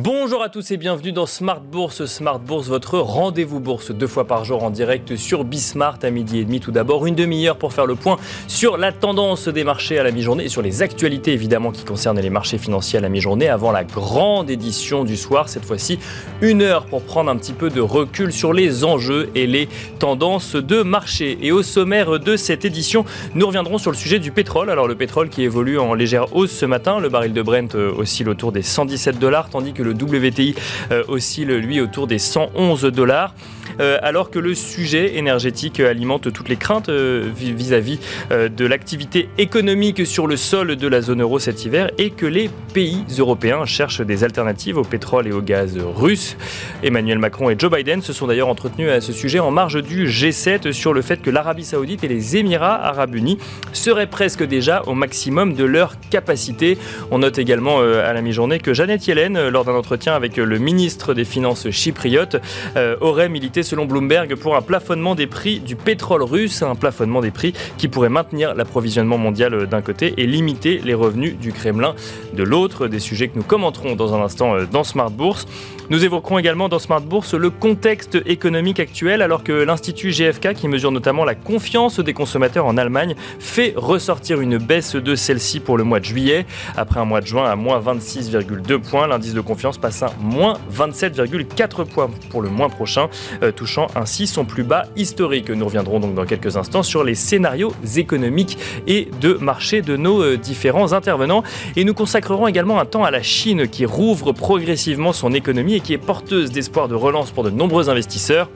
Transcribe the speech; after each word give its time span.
Bonjour 0.00 0.44
à 0.44 0.48
tous 0.48 0.70
et 0.70 0.76
bienvenue 0.76 1.10
dans 1.10 1.26
Smart 1.26 1.60
Bourse. 1.60 2.04
Smart 2.04 2.38
Bourse, 2.38 2.68
votre 2.68 3.00
rendez-vous 3.00 3.58
bourse 3.58 3.90
deux 3.90 4.06
fois 4.06 4.26
par 4.26 4.44
jour 4.44 4.62
en 4.62 4.70
direct 4.70 5.16
sur 5.16 5.42
Bismart 5.42 5.98
à 6.04 6.10
midi 6.10 6.38
et 6.38 6.44
demi. 6.44 6.60
Tout 6.60 6.70
d'abord, 6.70 7.04
une 7.06 7.16
demi-heure 7.16 7.56
pour 7.56 7.72
faire 7.72 7.84
le 7.84 7.96
point 7.96 8.16
sur 8.46 8.76
la 8.76 8.92
tendance 8.92 9.48
des 9.48 9.64
marchés 9.64 9.98
à 9.98 10.04
la 10.04 10.12
mi-journée 10.12 10.44
et 10.44 10.48
sur 10.48 10.62
les 10.62 10.82
actualités 10.82 11.32
évidemment 11.32 11.72
qui 11.72 11.84
concernent 11.84 12.20
les 12.20 12.30
marchés 12.30 12.58
financiers 12.58 12.98
à 12.98 13.02
la 13.02 13.08
mi-journée 13.08 13.48
avant 13.48 13.72
la 13.72 13.82
grande 13.82 14.50
édition 14.50 15.02
du 15.02 15.16
soir. 15.16 15.48
Cette 15.48 15.64
fois-ci, 15.64 15.98
une 16.42 16.62
heure 16.62 16.86
pour 16.86 17.02
prendre 17.02 17.28
un 17.28 17.36
petit 17.36 17.52
peu 17.52 17.68
de 17.68 17.80
recul 17.80 18.32
sur 18.32 18.52
les 18.52 18.84
enjeux 18.84 19.30
et 19.34 19.48
les 19.48 19.68
tendances 19.98 20.54
de 20.54 20.82
marché. 20.82 21.38
Et 21.42 21.50
au 21.50 21.64
sommaire 21.64 22.20
de 22.20 22.36
cette 22.36 22.64
édition, 22.64 23.04
nous 23.34 23.48
reviendrons 23.48 23.78
sur 23.78 23.90
le 23.90 23.96
sujet 23.96 24.20
du 24.20 24.30
pétrole. 24.30 24.70
Alors 24.70 24.86
le 24.86 24.94
pétrole 24.94 25.28
qui 25.28 25.42
évolue 25.42 25.80
en 25.80 25.94
légère 25.94 26.36
hausse 26.36 26.52
ce 26.52 26.66
matin. 26.66 27.00
Le 27.00 27.08
baril 27.08 27.32
de 27.32 27.42
Brent 27.42 27.74
euh, 27.74 27.92
oscille 27.98 28.28
autour 28.28 28.52
des 28.52 28.62
117 28.62 29.18
dollars 29.18 29.50
tandis 29.50 29.72
que 29.72 29.78
que 29.78 29.87
le 29.88 29.94
WTI 29.94 30.54
euh, 30.90 31.02
oscille 31.08 31.48
lui 31.48 31.80
autour 31.80 32.06
des 32.06 32.18
111 32.18 32.82
dollars. 32.82 33.34
Euh, 33.80 33.98
alors 34.02 34.30
que 34.30 34.38
le 34.38 34.54
sujet 34.54 35.16
énergétique 35.16 35.80
alimente 35.80 36.32
toutes 36.32 36.48
les 36.48 36.56
craintes 36.56 36.88
euh, 36.88 37.28
vis-à-vis 37.34 37.98
de 38.30 38.66
l'activité 38.66 39.28
économique 39.38 40.06
sur 40.06 40.26
le 40.26 40.36
sol 40.36 40.76
de 40.76 40.88
la 40.88 41.00
zone 41.00 41.22
euro 41.22 41.38
cet 41.38 41.64
hiver 41.64 41.90
et 41.98 42.10
que 42.10 42.26
les 42.26 42.50
pays 42.72 43.04
européens 43.18 43.64
cherchent 43.64 44.00
des 44.00 44.24
alternatives 44.24 44.76
au 44.76 44.82
pétrole 44.82 45.26
et 45.26 45.32
au 45.32 45.40
gaz 45.40 45.76
russe. 45.78 46.36
Emmanuel 46.82 47.18
Macron 47.18 47.50
et 47.50 47.56
Joe 47.58 47.70
Biden 47.70 48.02
se 48.02 48.12
sont 48.12 48.26
d'ailleurs 48.26 48.48
entretenus 48.48 48.90
à 48.90 49.00
ce 49.00 49.12
sujet 49.12 49.38
en 49.38 49.50
marge 49.50 49.82
du 49.82 50.06
G7 50.06 50.72
sur 50.72 50.92
le 50.92 51.02
fait 51.02 51.22
que 51.22 51.30
l'Arabie 51.30 51.64
saoudite 51.64 52.04
et 52.04 52.08
les 52.08 52.36
Émirats 52.36 52.82
arabes 52.82 53.14
unis 53.14 53.38
seraient 53.72 54.06
presque 54.06 54.44
déjà 54.44 54.82
au 54.86 54.94
maximum 54.94 55.54
de 55.54 55.64
leur 55.64 55.94
capacité. 56.10 56.78
On 57.10 57.18
note 57.18 57.38
également 57.38 57.80
à 57.80 58.12
la 58.12 58.22
mi-journée 58.22 58.58
que 58.58 58.74
Jeannette 58.74 59.06
Yellen, 59.06 59.48
lors 59.48 59.64
d'un 59.64 59.74
entretien 59.74 60.14
avec 60.14 60.36
le 60.36 60.58
ministre 60.58 61.14
des 61.14 61.24
Finances 61.24 61.70
chypriote, 61.70 62.36
euh, 62.76 62.96
aurait 63.00 63.28
milité 63.28 63.57
selon 63.62 63.86
Bloomberg 63.86 64.34
pour 64.36 64.56
un 64.56 64.62
plafonnement 64.62 65.14
des 65.14 65.26
prix 65.26 65.60
du 65.60 65.76
pétrole 65.76 66.22
russe, 66.22 66.62
un 66.62 66.74
plafonnement 66.74 67.20
des 67.20 67.30
prix 67.30 67.52
qui 67.76 67.88
pourrait 67.88 68.08
maintenir 68.08 68.54
l'approvisionnement 68.54 69.18
mondial 69.18 69.66
d'un 69.66 69.82
côté 69.82 70.14
et 70.16 70.26
limiter 70.26 70.80
les 70.84 70.94
revenus 70.94 71.36
du 71.36 71.52
Kremlin 71.52 71.94
de 72.34 72.42
l'autre, 72.42 72.88
des 72.88 72.98
sujets 72.98 73.28
que 73.28 73.36
nous 73.36 73.42
commenterons 73.42 73.96
dans 73.96 74.14
un 74.14 74.22
instant 74.22 74.54
euh, 74.54 74.66
dans 74.70 74.84
Smart 74.84 75.10
Bourse. 75.10 75.46
Nous 75.90 76.04
évoquerons 76.04 76.38
également 76.38 76.68
dans 76.68 76.78
Smart 76.78 77.00
Bourse 77.00 77.34
le 77.34 77.48
contexte 77.48 78.18
économique 78.26 78.78
actuel 78.78 79.22
alors 79.22 79.42
que 79.42 79.52
l'Institut 79.52 80.10
GFK, 80.10 80.52
qui 80.52 80.68
mesure 80.68 80.92
notamment 80.92 81.24
la 81.24 81.34
confiance 81.34 82.00
des 82.00 82.12
consommateurs 82.12 82.66
en 82.66 82.76
Allemagne, 82.76 83.14
fait 83.38 83.72
ressortir 83.74 84.40
une 84.40 84.58
baisse 84.58 84.96
de 84.96 85.14
celle-ci 85.14 85.60
pour 85.60 85.78
le 85.78 85.84
mois 85.84 86.00
de 86.00 86.04
juillet. 86.04 86.46
Après 86.76 87.00
un 87.00 87.04
mois 87.04 87.20
de 87.20 87.26
juin 87.26 87.48
à 87.48 87.56
moins 87.56 87.80
26,2 87.80 88.78
points, 88.78 89.06
l'indice 89.06 89.34
de 89.34 89.40
confiance 89.40 89.78
passe 89.78 90.02
à 90.02 90.12
moins 90.20 90.54
27,4 90.72 91.86
points 91.86 92.10
pour 92.30 92.42
le 92.42 92.50
mois 92.50 92.68
prochain, 92.68 93.08
euh, 93.42 93.47
touchant 93.52 93.88
ainsi 93.94 94.26
son 94.26 94.44
plus 94.44 94.62
bas 94.62 94.86
historique. 94.96 95.50
Nous 95.50 95.64
reviendrons 95.64 96.00
donc 96.00 96.14
dans 96.14 96.24
quelques 96.24 96.56
instants 96.56 96.82
sur 96.82 97.04
les 97.04 97.14
scénarios 97.14 97.72
économiques 97.96 98.58
et 98.86 99.08
de 99.20 99.34
marché 99.34 99.82
de 99.82 99.96
nos 99.96 100.22
euh, 100.22 100.36
différents 100.36 100.92
intervenants. 100.92 101.42
Et 101.76 101.84
nous 101.84 101.94
consacrerons 101.94 102.46
également 102.46 102.80
un 102.80 102.84
temps 102.84 103.04
à 103.04 103.10
la 103.10 103.22
Chine 103.22 103.68
qui 103.68 103.86
rouvre 103.86 104.32
progressivement 104.32 105.12
son 105.12 105.32
économie 105.32 105.74
et 105.74 105.80
qui 105.80 105.92
est 105.92 105.98
porteuse 105.98 106.50
d'espoir 106.50 106.88
de 106.88 106.94
relance 106.94 107.30
pour 107.30 107.44
de 107.44 107.50
nombreux 107.50 107.90
investisseurs. 107.90 108.48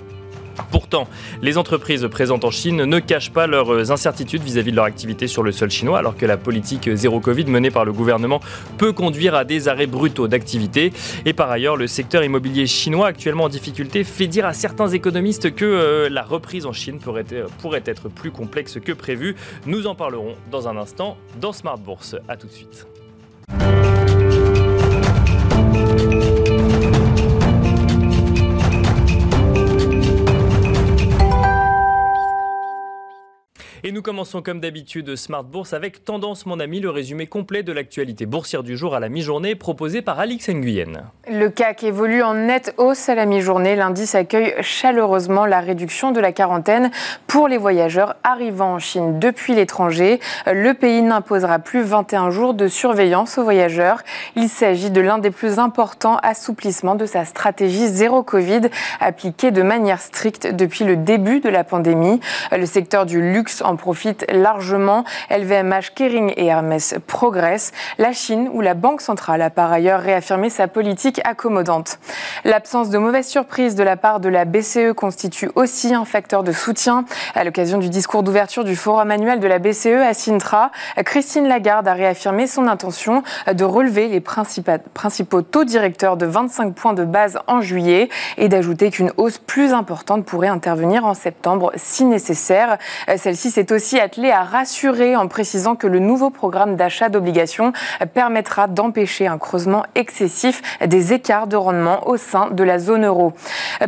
Pourtant, 0.70 1.08
les 1.42 1.58
entreprises 1.58 2.06
présentes 2.10 2.44
en 2.44 2.50
Chine 2.50 2.84
ne 2.84 2.98
cachent 2.98 3.32
pas 3.32 3.46
leurs 3.46 3.90
incertitudes 3.90 4.42
vis-à-vis 4.42 4.70
de 4.70 4.76
leur 4.76 4.84
activité 4.84 5.26
sur 5.26 5.42
le 5.42 5.52
sol 5.52 5.70
chinois, 5.70 5.98
alors 5.98 6.16
que 6.16 6.26
la 6.26 6.36
politique 6.36 6.90
zéro 6.94 7.20
Covid 7.20 7.44
menée 7.46 7.70
par 7.70 7.84
le 7.84 7.92
gouvernement 7.92 8.40
peut 8.78 8.92
conduire 8.92 9.34
à 9.34 9.44
des 9.44 9.68
arrêts 9.68 9.86
brutaux 9.86 10.28
d'activité. 10.28 10.92
Et 11.24 11.32
par 11.32 11.50
ailleurs, 11.50 11.76
le 11.76 11.86
secteur 11.86 12.24
immobilier 12.24 12.66
chinois, 12.66 13.08
actuellement 13.08 13.44
en 13.44 13.48
difficulté, 13.48 14.04
fait 14.04 14.26
dire 14.26 14.46
à 14.46 14.52
certains 14.52 14.88
économistes 14.88 15.54
que 15.54 15.64
euh, 15.64 16.08
la 16.08 16.22
reprise 16.22 16.66
en 16.66 16.72
Chine 16.72 16.98
pourrait, 16.98 17.24
être 17.86 18.08
plus 18.08 18.30
complexe 18.30 18.78
que 18.84 18.92
prévu. 18.92 19.36
Nous 19.66 19.86
en 19.86 19.94
parlerons 19.94 20.34
dans 20.50 20.68
un 20.68 20.76
instant 20.76 21.16
dans 21.40 21.52
Smart 21.52 21.78
Bourse. 21.78 22.16
A 22.28 22.36
tout 22.36 22.46
de 22.46 22.52
suite. 22.52 22.86
Et 33.84 33.90
nous 33.90 34.00
commençons 34.00 34.42
comme 34.42 34.60
d'habitude 34.60 35.16
Smart 35.16 35.42
Bourse 35.42 35.72
avec 35.72 36.04
Tendance 36.04 36.46
mon 36.46 36.60
ami, 36.60 36.78
le 36.78 36.88
résumé 36.88 37.26
complet 37.26 37.64
de 37.64 37.72
l'actualité 37.72 38.26
boursière 38.26 38.62
du 38.62 38.76
jour 38.76 38.94
à 38.94 39.00
la 39.00 39.08
mi-journée 39.08 39.56
proposé 39.56 40.02
par 40.02 40.20
Alix 40.20 40.50
Nguyen. 40.50 41.10
Le 41.28 41.48
CAC 41.48 41.82
évolue 41.82 42.22
en 42.22 42.34
nette 42.34 42.74
hausse 42.76 43.08
à 43.08 43.16
la 43.16 43.26
mi-journée. 43.26 43.74
L'indice 43.74 44.14
accueille 44.14 44.54
chaleureusement 44.60 45.46
la 45.46 45.58
réduction 45.58 46.12
de 46.12 46.20
la 46.20 46.30
quarantaine 46.30 46.92
pour 47.26 47.48
les 47.48 47.58
voyageurs 47.58 48.14
arrivant 48.22 48.74
en 48.74 48.78
Chine 48.78 49.18
depuis 49.18 49.56
l'étranger. 49.56 50.20
Le 50.46 50.74
pays 50.74 51.02
n'imposera 51.02 51.58
plus 51.58 51.82
21 51.82 52.30
jours 52.30 52.54
de 52.54 52.68
surveillance 52.68 53.36
aux 53.36 53.42
voyageurs. 53.42 54.02
Il 54.36 54.48
s'agit 54.48 54.92
de 54.92 55.00
l'un 55.00 55.18
des 55.18 55.32
plus 55.32 55.58
importants 55.58 56.18
assouplissements 56.22 56.94
de 56.94 57.06
sa 57.06 57.24
stratégie 57.24 57.88
zéro 57.88 58.22
Covid 58.22 58.60
appliquée 59.00 59.50
de 59.50 59.62
manière 59.62 60.00
stricte 60.00 60.46
depuis 60.46 60.84
le 60.84 60.94
début 60.94 61.40
de 61.40 61.48
la 61.48 61.64
pandémie. 61.64 62.20
Le 62.56 62.66
secteur 62.66 63.06
du 63.06 63.20
luxe 63.20 63.60
en 63.62 63.71
profite 63.76 64.24
largement. 64.30 65.04
LVMH, 65.30 65.94
Kering 65.94 66.32
et 66.36 66.46
Hermès 66.46 66.94
progressent. 67.06 67.72
La 67.98 68.12
Chine, 68.12 68.48
où 68.52 68.60
la 68.60 68.74
Banque 68.74 69.00
centrale 69.00 69.42
a 69.42 69.50
par 69.50 69.72
ailleurs 69.72 70.00
réaffirmé 70.00 70.50
sa 70.50 70.68
politique 70.68 71.20
accommodante. 71.24 71.98
L'absence 72.44 72.90
de 72.90 72.98
mauvaises 72.98 73.28
surprises 73.28 73.74
de 73.74 73.82
la 73.82 73.96
part 73.96 74.20
de 74.20 74.28
la 74.28 74.44
BCE 74.44 74.92
constitue 74.94 75.50
aussi 75.54 75.94
un 75.94 76.04
facteur 76.04 76.42
de 76.42 76.52
soutien. 76.52 77.04
À 77.34 77.44
l'occasion 77.44 77.78
du 77.78 77.88
discours 77.88 78.22
d'ouverture 78.22 78.64
du 78.64 78.76
forum 78.76 79.10
annuel 79.10 79.40
de 79.40 79.48
la 79.48 79.58
BCE 79.58 79.86
à 79.86 80.14
Sintra, 80.14 80.70
Christine 81.04 81.48
Lagarde 81.48 81.88
a 81.88 81.94
réaffirmé 81.94 82.46
son 82.46 82.66
intention 82.66 83.22
de 83.52 83.64
relever 83.64 84.08
les 84.08 84.20
principaux 84.20 85.42
taux 85.42 85.64
directeurs 85.64 86.16
de 86.16 86.26
25 86.26 86.74
points 86.74 86.94
de 86.94 87.04
base 87.04 87.38
en 87.46 87.60
juillet 87.60 88.08
et 88.36 88.48
d'ajouter 88.48 88.90
qu'une 88.90 89.12
hausse 89.16 89.38
plus 89.38 89.72
importante 89.72 90.24
pourrait 90.24 90.48
intervenir 90.48 91.04
en 91.04 91.14
septembre 91.14 91.72
si 91.76 92.04
nécessaire. 92.04 92.78
Celle-ci 93.16 93.50
s'est 93.50 93.61
est 93.62 93.70
aussi 93.70 94.00
attelé 94.00 94.32
à 94.32 94.42
rassurer 94.42 95.14
en 95.14 95.28
précisant 95.28 95.76
que 95.76 95.86
le 95.86 96.00
nouveau 96.00 96.30
programme 96.30 96.74
d'achat 96.74 97.08
d'obligations 97.08 97.72
permettra 98.12 98.66
d'empêcher 98.66 99.28
un 99.28 99.38
creusement 99.38 99.84
excessif 99.94 100.62
des 100.84 101.12
écarts 101.12 101.46
de 101.46 101.54
rendement 101.54 102.08
au 102.08 102.16
sein 102.16 102.48
de 102.50 102.64
la 102.64 102.80
zone 102.80 103.06
euro. 103.06 103.34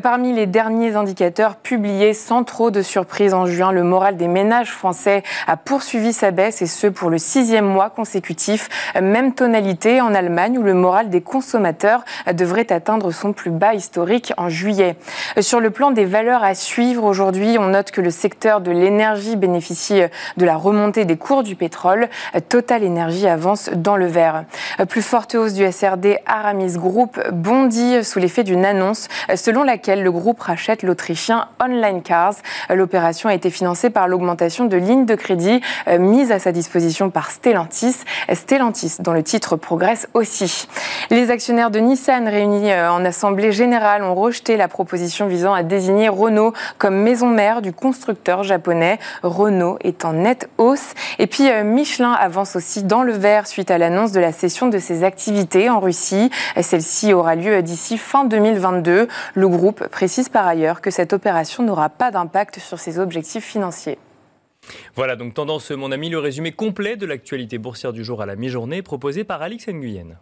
Parmi 0.00 0.32
les 0.32 0.46
derniers 0.46 0.94
indicateurs 0.94 1.56
publiés 1.56 2.14
sans 2.14 2.44
trop 2.44 2.70
de 2.70 2.82
surprise 2.82 3.34
en 3.34 3.46
juin, 3.46 3.72
le 3.72 3.82
moral 3.82 4.16
des 4.16 4.28
ménages 4.28 4.70
français 4.70 5.24
a 5.48 5.56
poursuivi 5.56 6.12
sa 6.12 6.30
baisse 6.30 6.62
et 6.62 6.66
ce 6.66 6.86
pour 6.86 7.10
le 7.10 7.18
sixième 7.18 7.66
mois 7.66 7.90
consécutif. 7.90 8.68
Même 9.02 9.34
tonalité 9.34 10.00
en 10.00 10.14
Allemagne 10.14 10.56
où 10.56 10.62
le 10.62 10.74
moral 10.74 11.10
des 11.10 11.20
consommateurs 11.20 12.04
devrait 12.32 12.72
atteindre 12.72 13.10
son 13.10 13.32
plus 13.32 13.50
bas 13.50 13.74
historique 13.74 14.32
en 14.36 14.48
juillet. 14.48 14.94
Sur 15.40 15.58
le 15.58 15.70
plan 15.70 15.90
des 15.90 16.04
valeurs 16.04 16.44
à 16.44 16.54
suivre 16.54 17.02
aujourd'hui, 17.02 17.56
on 17.58 17.70
note 17.70 17.90
que 17.90 18.00
le 18.00 18.10
secteur 18.10 18.60
de 18.60 18.70
l'énergie 18.70 19.34
bénéficie 19.34 19.63
bénéficie 19.64 20.02
euh, 20.02 20.08
de 20.36 20.44
la 20.44 20.56
remontée 20.56 21.04
des 21.04 21.16
cours 21.16 21.42
du 21.42 21.56
pétrole. 21.56 22.08
Euh, 22.34 22.40
Total 22.46 22.84
Energy 22.86 23.26
avance 23.26 23.70
dans 23.74 23.96
le 23.96 24.06
vert. 24.06 24.44
Euh, 24.80 24.84
plus 24.84 25.02
forte 25.02 25.34
hausse 25.34 25.54
du 25.54 25.70
SRD, 25.70 26.18
Aramis 26.26 26.74
Group 26.74 27.18
bondit 27.32 28.04
sous 28.04 28.18
l'effet 28.18 28.44
d'une 28.44 28.64
annonce 28.64 29.08
selon 29.36 29.62
laquelle 29.62 30.02
le 30.02 30.12
groupe 30.12 30.40
rachète 30.40 30.82
l'Autrichien 30.82 31.48
Online 31.62 32.02
Cars. 32.02 32.34
L'opération 32.70 33.28
a 33.28 33.34
été 33.34 33.50
financée 33.50 33.90
par 33.90 34.08
l'augmentation 34.08 34.66
de 34.66 34.76
lignes 34.76 35.06
de 35.06 35.14
crédit 35.14 35.60
mises 35.98 36.32
à 36.32 36.38
sa 36.38 36.52
disposition 36.52 37.10
par 37.10 37.30
Stellantis. 37.30 37.96
Stellantis, 38.32 38.96
dont 39.00 39.12
le 39.12 39.22
titre 39.22 39.56
progresse 39.56 40.08
aussi. 40.14 40.68
Les 41.10 41.30
actionnaires 41.30 41.70
de 41.70 41.78
Nissan 41.78 42.28
réunis 42.28 42.72
en 42.74 43.04
assemblée 43.04 43.52
générale 43.52 44.02
ont 44.02 44.14
rejeté 44.14 44.56
la 44.56 44.68
proposition 44.68 45.26
visant 45.26 45.54
à 45.54 45.62
désigner 45.62 46.08
Renault 46.08 46.52
comme 46.78 46.96
maison 46.96 47.28
mère 47.28 47.62
du 47.62 47.72
constructeur 47.72 48.42
japonais. 48.42 48.98
Renault 49.22 49.53
est 49.80 50.04
en 50.04 50.12
nette 50.12 50.48
hausse. 50.58 50.94
Et 51.18 51.26
puis 51.26 51.48
euh, 51.50 51.64
Michelin 51.64 52.12
avance 52.12 52.56
aussi 52.56 52.82
dans 52.82 53.02
le 53.02 53.12
vert 53.12 53.46
suite 53.46 53.70
à 53.70 53.78
l'annonce 53.78 54.12
de 54.12 54.20
la 54.20 54.32
cession 54.32 54.68
de 54.68 54.78
ses 54.78 55.04
activités 55.04 55.70
en 55.70 55.80
Russie. 55.80 56.30
Celle-ci 56.60 57.12
aura 57.12 57.34
lieu 57.34 57.62
d'ici 57.62 57.98
fin 57.98 58.24
2022. 58.24 59.08
Le 59.34 59.48
groupe 59.48 59.86
précise 59.88 60.28
par 60.28 60.46
ailleurs 60.46 60.80
que 60.80 60.90
cette 60.90 61.12
opération 61.12 61.62
n'aura 61.62 61.88
pas 61.88 62.10
d'impact 62.10 62.58
sur 62.58 62.78
ses 62.78 62.98
objectifs 62.98 63.44
financiers. 63.44 63.98
Voilà 64.94 65.16
donc 65.16 65.34
tendance 65.34 65.70
mon 65.70 65.92
ami, 65.92 66.08
le 66.08 66.18
résumé 66.18 66.52
complet 66.52 66.96
de 66.96 67.06
l'actualité 67.06 67.58
boursière 67.58 67.92
du 67.92 68.04
jour 68.04 68.22
à 68.22 68.26
la 68.26 68.36
mi-journée 68.36 68.82
proposé 68.82 69.24
par 69.24 69.42
Alix 69.42 69.68
Nguyen. 69.68 70.16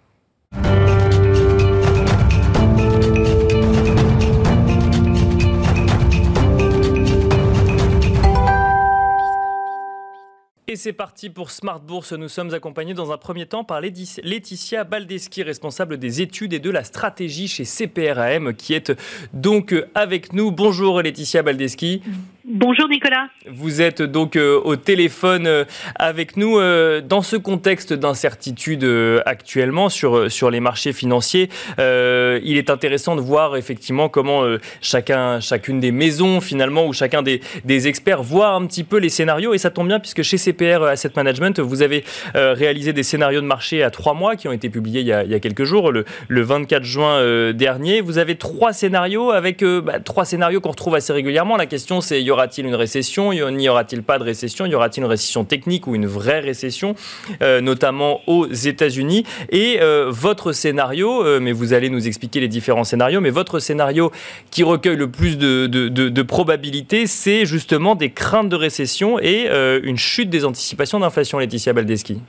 Et 10.73 10.77
c'est 10.77 10.95
parti 10.95 11.29
pour 11.29 11.51
Smart 11.51 11.81
Bourse. 11.81 12.15
Nous 12.15 12.31
sommes 12.31 12.55
accompagnés 12.55 12.95
dans 12.95 13.13
un 13.13 13.19
premier 13.19 13.45
temps 13.45 13.63
par 13.63 13.83
Laetitia 13.83 14.85
Baldeschi, 14.85 15.43
responsable 15.43 15.99
des 15.99 16.23
études 16.23 16.55
et 16.55 16.61
de 16.61 16.71
la 16.71 16.83
stratégie 16.83 17.47
chez 17.47 17.67
CPRAM, 17.67 18.55
qui 18.55 18.73
est 18.73 18.91
donc 19.35 19.75
avec 19.95 20.33
nous. 20.33 20.51
Bonjour 20.51 21.03
Laetitia 21.03 21.43
Baldeschi. 21.43 22.01
Bonjour 22.45 22.89
Nicolas. 22.89 23.29
Vous 23.49 23.81
êtes 23.81 24.03
donc 24.03 24.35
euh, 24.35 24.61
au 24.65 24.75
téléphone 24.75 25.47
euh, 25.47 25.65
avec 25.95 26.37
nous 26.37 26.59
euh, 26.59 27.01
dans 27.01 27.23
ce 27.23 27.37
contexte 27.37 27.93
d'incertitude 27.93 28.85
actuellement 29.27 29.89
sur, 29.89 30.31
sur 30.31 30.51
les 30.51 30.59
marchés 30.59 30.93
financiers. 30.93 31.51
il 31.79 32.57
est 32.57 32.71
intéressant 32.71 33.15
de 33.15 33.21
voir 33.21 33.57
effectivement 33.57 34.09
comment 34.09 34.43
chacun, 34.81 35.39
chacune 35.39 35.79
des 35.79 35.93
maisons 35.93 36.41
finalement 36.41 36.87
ou 36.87 36.93
chacun 36.93 37.23
des, 37.23 37.41
des 37.65 37.87
experts 37.87 38.23
voit 38.23 38.51
un 38.51 38.67
petit 38.67 38.85
peu 38.85 38.99
les 38.99 39.09
scénarios 39.09 39.55
et 39.55 39.59
ça 39.59 39.71
tombe 39.71 39.87
bien 39.87 40.01
puisque 40.01 40.23
chez 40.23 40.39
CPR 40.63 40.85
Asset 40.85 41.11
Management 41.17 41.61
vous 41.61 41.83
avez 41.83 42.05
réalisé 42.35 42.93
des 42.93 43.03
scénarios 43.03 43.41
de 43.41 43.47
marché 43.47 43.83
à 43.83 43.91
trois 43.91 44.15
mois 44.15 44.37
qui 44.37 44.49
ont 44.49 44.53
été 44.53 44.69
publiés 44.69 45.01
il 45.01 45.07
y 45.07 45.13
a, 45.13 45.41
quelques 45.41 45.65
jours, 45.65 45.93
le, 45.93 46.05
le 46.29 46.43
24 46.43 46.85
juin 46.85 47.53
dernier. 47.53 48.01
Vous 48.01 48.19
avez 48.19 48.37
trois 48.37 48.73
scénarios 48.73 49.31
avec 49.31 49.65
bah, 49.65 50.01
trois 50.01 50.25
scénarios 50.25 50.61
qu'on 50.61 50.71
retrouve 50.71 50.95
assez 50.95 51.13
régulièrement. 51.13 51.57
La 51.57 51.67
question 51.67 52.01
c'est 52.01 52.23
y 52.23 52.31
aura-t-il 52.31 52.67
une 52.67 52.75
récession? 52.75 53.33
N'y 53.33 53.69
aura-t-il 53.69 54.03
pas 54.03 54.19
de 54.19 54.25
récession? 54.25 54.67
Y 54.67 54.75
aura-t-il 54.75 55.03
une 55.05 55.09
récession 55.09 55.45
technique 55.45 55.87
ou 55.87 55.95
une 55.95 56.07
vraie 56.07 56.41
récession, 56.41 56.95
euh, 57.43 57.61
notamment 57.61 58.21
aux 58.27 58.47
États-Unis? 58.47 59.25
Et 59.51 59.79
euh, 59.81 60.07
votre 60.11 60.53
scénario, 60.53 61.25
euh, 61.25 61.41
mais 61.41 61.53
vous 61.53 61.73
allez 61.73 61.91
nous 61.91 62.07
expliquer 62.07 62.41
les 62.41 62.49
différents 62.49 62.85
scénarios, 62.85 63.21
mais 63.21 63.31
votre 63.31 63.59
scénario 63.59 64.13
qui 64.51 64.63
recueille 64.63 64.97
le 64.97 65.11
plus 65.11 65.39
de, 65.39 65.67
de, 65.67 65.89
de 65.89 66.23
probabilités, 66.23 67.07
c'est 67.07 67.47
justement 67.47 67.95
des 67.95 68.11
craintes 68.11 68.49
de 68.49 68.57
récession 68.57 69.19
et 69.21 69.49
une 69.83 69.99
chute 69.99 70.31
des 70.31 70.45
anticipations 70.53 71.01
d'inflation, 71.01 71.39
Laetitia 71.39 71.73
Baldeschi? 71.73 72.21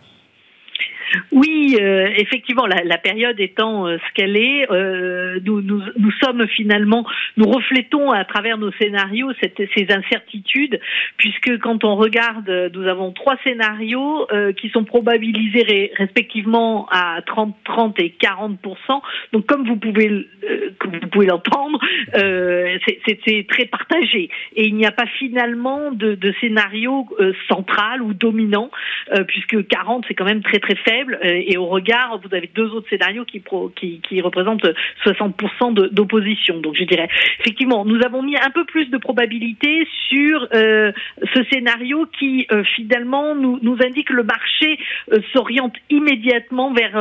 Oui, 1.32 1.78
euh, 1.80 2.08
effectivement, 2.18 2.66
la, 2.66 2.98
période 2.98 3.40
étant 3.40 3.88
euh, 3.88 3.98
ce 3.98 4.14
qu'elle 4.14 4.38
est, 4.38 4.70
euh, 4.72 5.40
nous, 5.44 5.62
nous, 5.62 6.12
sommes 6.24 6.48
finalement, 6.48 7.06
nous 7.38 7.50
reflétons 7.50 8.12
à 8.12 8.24
travers 8.26 8.58
nos 8.58 8.72
scénarios 8.74 9.32
ces 9.42 9.88
incertitudes, 9.90 10.80
puisque 11.18 11.60
quand 11.60 11.84
on 11.84 11.96
regarde, 11.96 12.72
nous 12.74 12.88
avons 12.88 13.12
trois 13.12 13.36
scénarios 13.44 14.28
qui 14.58 14.70
sont 14.70 14.84
probabilisés 14.84 15.92
respectivement 15.98 16.88
à 16.92 17.22
30, 17.26 17.56
30 17.64 18.00
et 18.00 18.12
40 18.12 18.60
Donc, 19.32 19.46
comme 19.46 19.68
vous 19.68 19.76
pouvez, 19.76 20.28
pouvez 21.12 21.26
l'entendre, 21.26 21.80
c'est 22.14 23.48
très 23.48 23.66
partagé, 23.66 24.30
et 24.56 24.68
il 24.68 24.76
n'y 24.76 24.86
a 24.86 24.92
pas 24.92 25.08
finalement 25.20 25.92
de, 25.92 26.16
de 26.16 26.34
scénario 26.40 27.08
central 27.48 28.02
ou 28.02 28.14
dominant, 28.14 28.70
puisque 29.28 29.68
40 29.68 30.06
c'est 30.08 30.14
quand 30.14 30.26
même 30.26 30.42
très 30.42 30.60
très 30.60 30.76
faible 30.76 31.03
euh, 31.12 31.42
et 31.46 31.58
au 31.58 31.66
regard, 31.66 32.20
vous 32.24 32.36
avez 32.36 32.50
deux 32.54 32.70
autres 32.72 32.90
scénarios 32.90 33.26
qui, 33.26 33.42
représentent 34.22 34.66
60% 35.06 35.74
d'opposition. 35.92 36.60
Donc 36.60 36.76
je 36.76 36.84
dirais, 36.84 37.08
effectivement, 37.40 37.86
nous 37.86 38.02
avons 38.04 38.22
mis 38.22 38.38
un 38.38 38.52
peu 38.52 38.66
plus 38.66 38.86
de 38.88 38.98
probabilité 38.98 39.88
sur 40.10 40.48
euh, 40.54 40.92
ce 41.34 41.44
scénario 41.52 42.06
qui 42.20 42.48
euh, 42.52 42.64
finalement 42.76 43.36
nous, 43.36 43.60
indique 43.84 44.08
que 44.08 44.14
le 44.14 44.24
marché 44.24 44.80
s'oriente 45.34 45.76
immédiatement 45.90 46.74
vers 46.74 46.96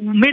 ou 0.00 0.12
met 0.12 0.32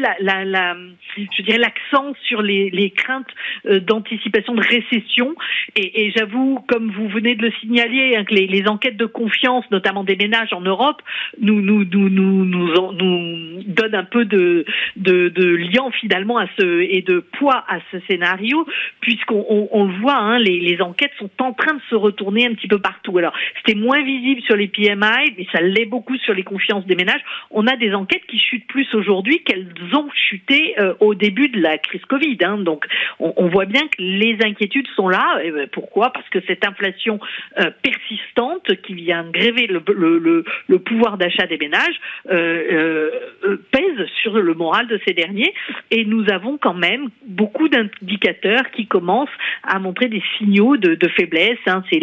l'accent 1.58 2.14
sur 2.24 2.42
les, 2.42 2.94
craintes 2.96 3.28
d'anticipation 3.66 4.54
de 4.54 4.62
récession. 4.62 5.36
Et, 5.76 6.12
j'avoue, 6.16 6.60
comme 6.68 6.92
vous 6.92 7.08
venez 7.10 7.36
de 7.36 7.44
le 7.44 7.52
signaler, 7.60 8.16
hein, 8.16 8.24
que 8.24 8.34
les, 8.34 8.68
enquêtes 8.68 8.98
de 8.98 9.06
confiance, 9.06 9.66
notamment 9.72 10.04
des 10.04 10.16
ménages 10.16 10.54
en 10.54 10.62
Europe, 10.62 11.02
nous 11.40 11.62
nous, 11.62 11.84
nous, 11.84 12.46
nous 12.96 13.64
donne 13.68 13.96
un 13.96 14.04
peu 14.04 14.26
de, 14.26 14.66
de, 14.96 15.30
de, 15.30 15.46
lien 15.56 15.90
finalement 16.00 16.38
à 16.38 16.48
ce 16.58 16.82
et 16.82 17.02
de 17.02 17.20
poids 17.20 17.64
à 17.68 17.80
ce 17.92 18.00
scénario, 18.08 18.66
puisqu'on 19.02 19.46
on, 19.50 19.70
on 19.72 19.86
le 19.86 19.94
voit, 20.00 20.18
hein, 20.18 20.40
les, 20.40 20.60
les, 20.60 20.82
enquêtes 20.82 21.12
sont 21.18 21.30
en 21.40 21.54
train 21.54 21.74
de 21.74 21.82
se 21.90 21.96
retourner 21.96 22.46
un 22.46 22.54
petit 22.54 22.68
peu 22.68 22.80
partout. 22.80 23.18
Alors 23.18 23.34
c'était 23.58 23.78
moins 23.78 24.04
visible 24.04 24.42
sur 24.42 24.56
les 24.56 24.68
PMI, 24.68 25.34
mais 25.38 25.48
ça 25.52 25.62
l'est 25.62 25.86
beaucoup 25.86 26.18
sur 26.18 26.34
les 26.34 26.44
confiances 26.44 26.86
des 26.86 26.96
ménages. 26.96 27.22
On 27.52 27.68
a 27.68 27.76
des 27.76 27.94
enquêtes 27.94 28.26
qui 28.28 28.40
chutent 28.40 28.68
plus 28.68 28.88
aujourd'hui 28.94 29.44
qu'elles 29.44 29.72
ont 29.94 30.10
chuté 30.14 30.76
euh, 30.80 30.94
au 31.00 31.16
début 31.16 31.50
de 31.50 31.62
la 31.62 31.78
crise 31.78 32.04
Covid. 32.06 32.38
Hein. 32.42 32.58
Donc 32.60 32.86
on, 33.20 33.34
on, 33.38 33.48
voit 33.48 33.66
bien 33.66 33.82
que 33.82 34.02
les 34.02 34.38
inquiétudes 34.44 34.88
sont 34.96 35.10
là. 35.10 35.40
Et 35.44 35.52
ben, 35.52 35.68
pourquoi? 35.72 36.12
Parce 36.12 36.28
que 36.30 36.40
cette 36.48 36.66
inflation 36.66 37.20
euh, 37.60 37.72
persistante 37.82 38.76
qui 38.84 38.94
vient 38.94 39.24
gréver 39.30 39.68
le, 39.68 39.82
le, 39.94 40.18
le, 40.18 40.46
le 40.68 40.80
pouvoir 40.80 41.18
d'achat 41.18 41.48
des 41.48 41.58
ménages 41.58 42.00
euh, 42.30 42.64
euh, 42.86 43.58
pèse 43.72 44.08
sur 44.22 44.34
le 44.34 44.54
moral 44.54 44.88
de 44.88 45.00
ces 45.06 45.14
derniers 45.14 45.54
et 45.92 46.06
nous 46.06 46.30
avons 46.30 46.58
quand 46.58 46.74
même 46.74 47.10
beaucoup 47.26 47.68
d'indicateurs 47.70 48.70
qui 48.72 48.88
commencent 48.88 49.30
à 49.64 49.80
montrer 49.80 50.08
des 50.08 50.22
signaux 50.38 50.78
de, 50.78 51.08
faiblesse. 51.08 51.60
Hein. 51.68 51.84
C'est 51.92 52.02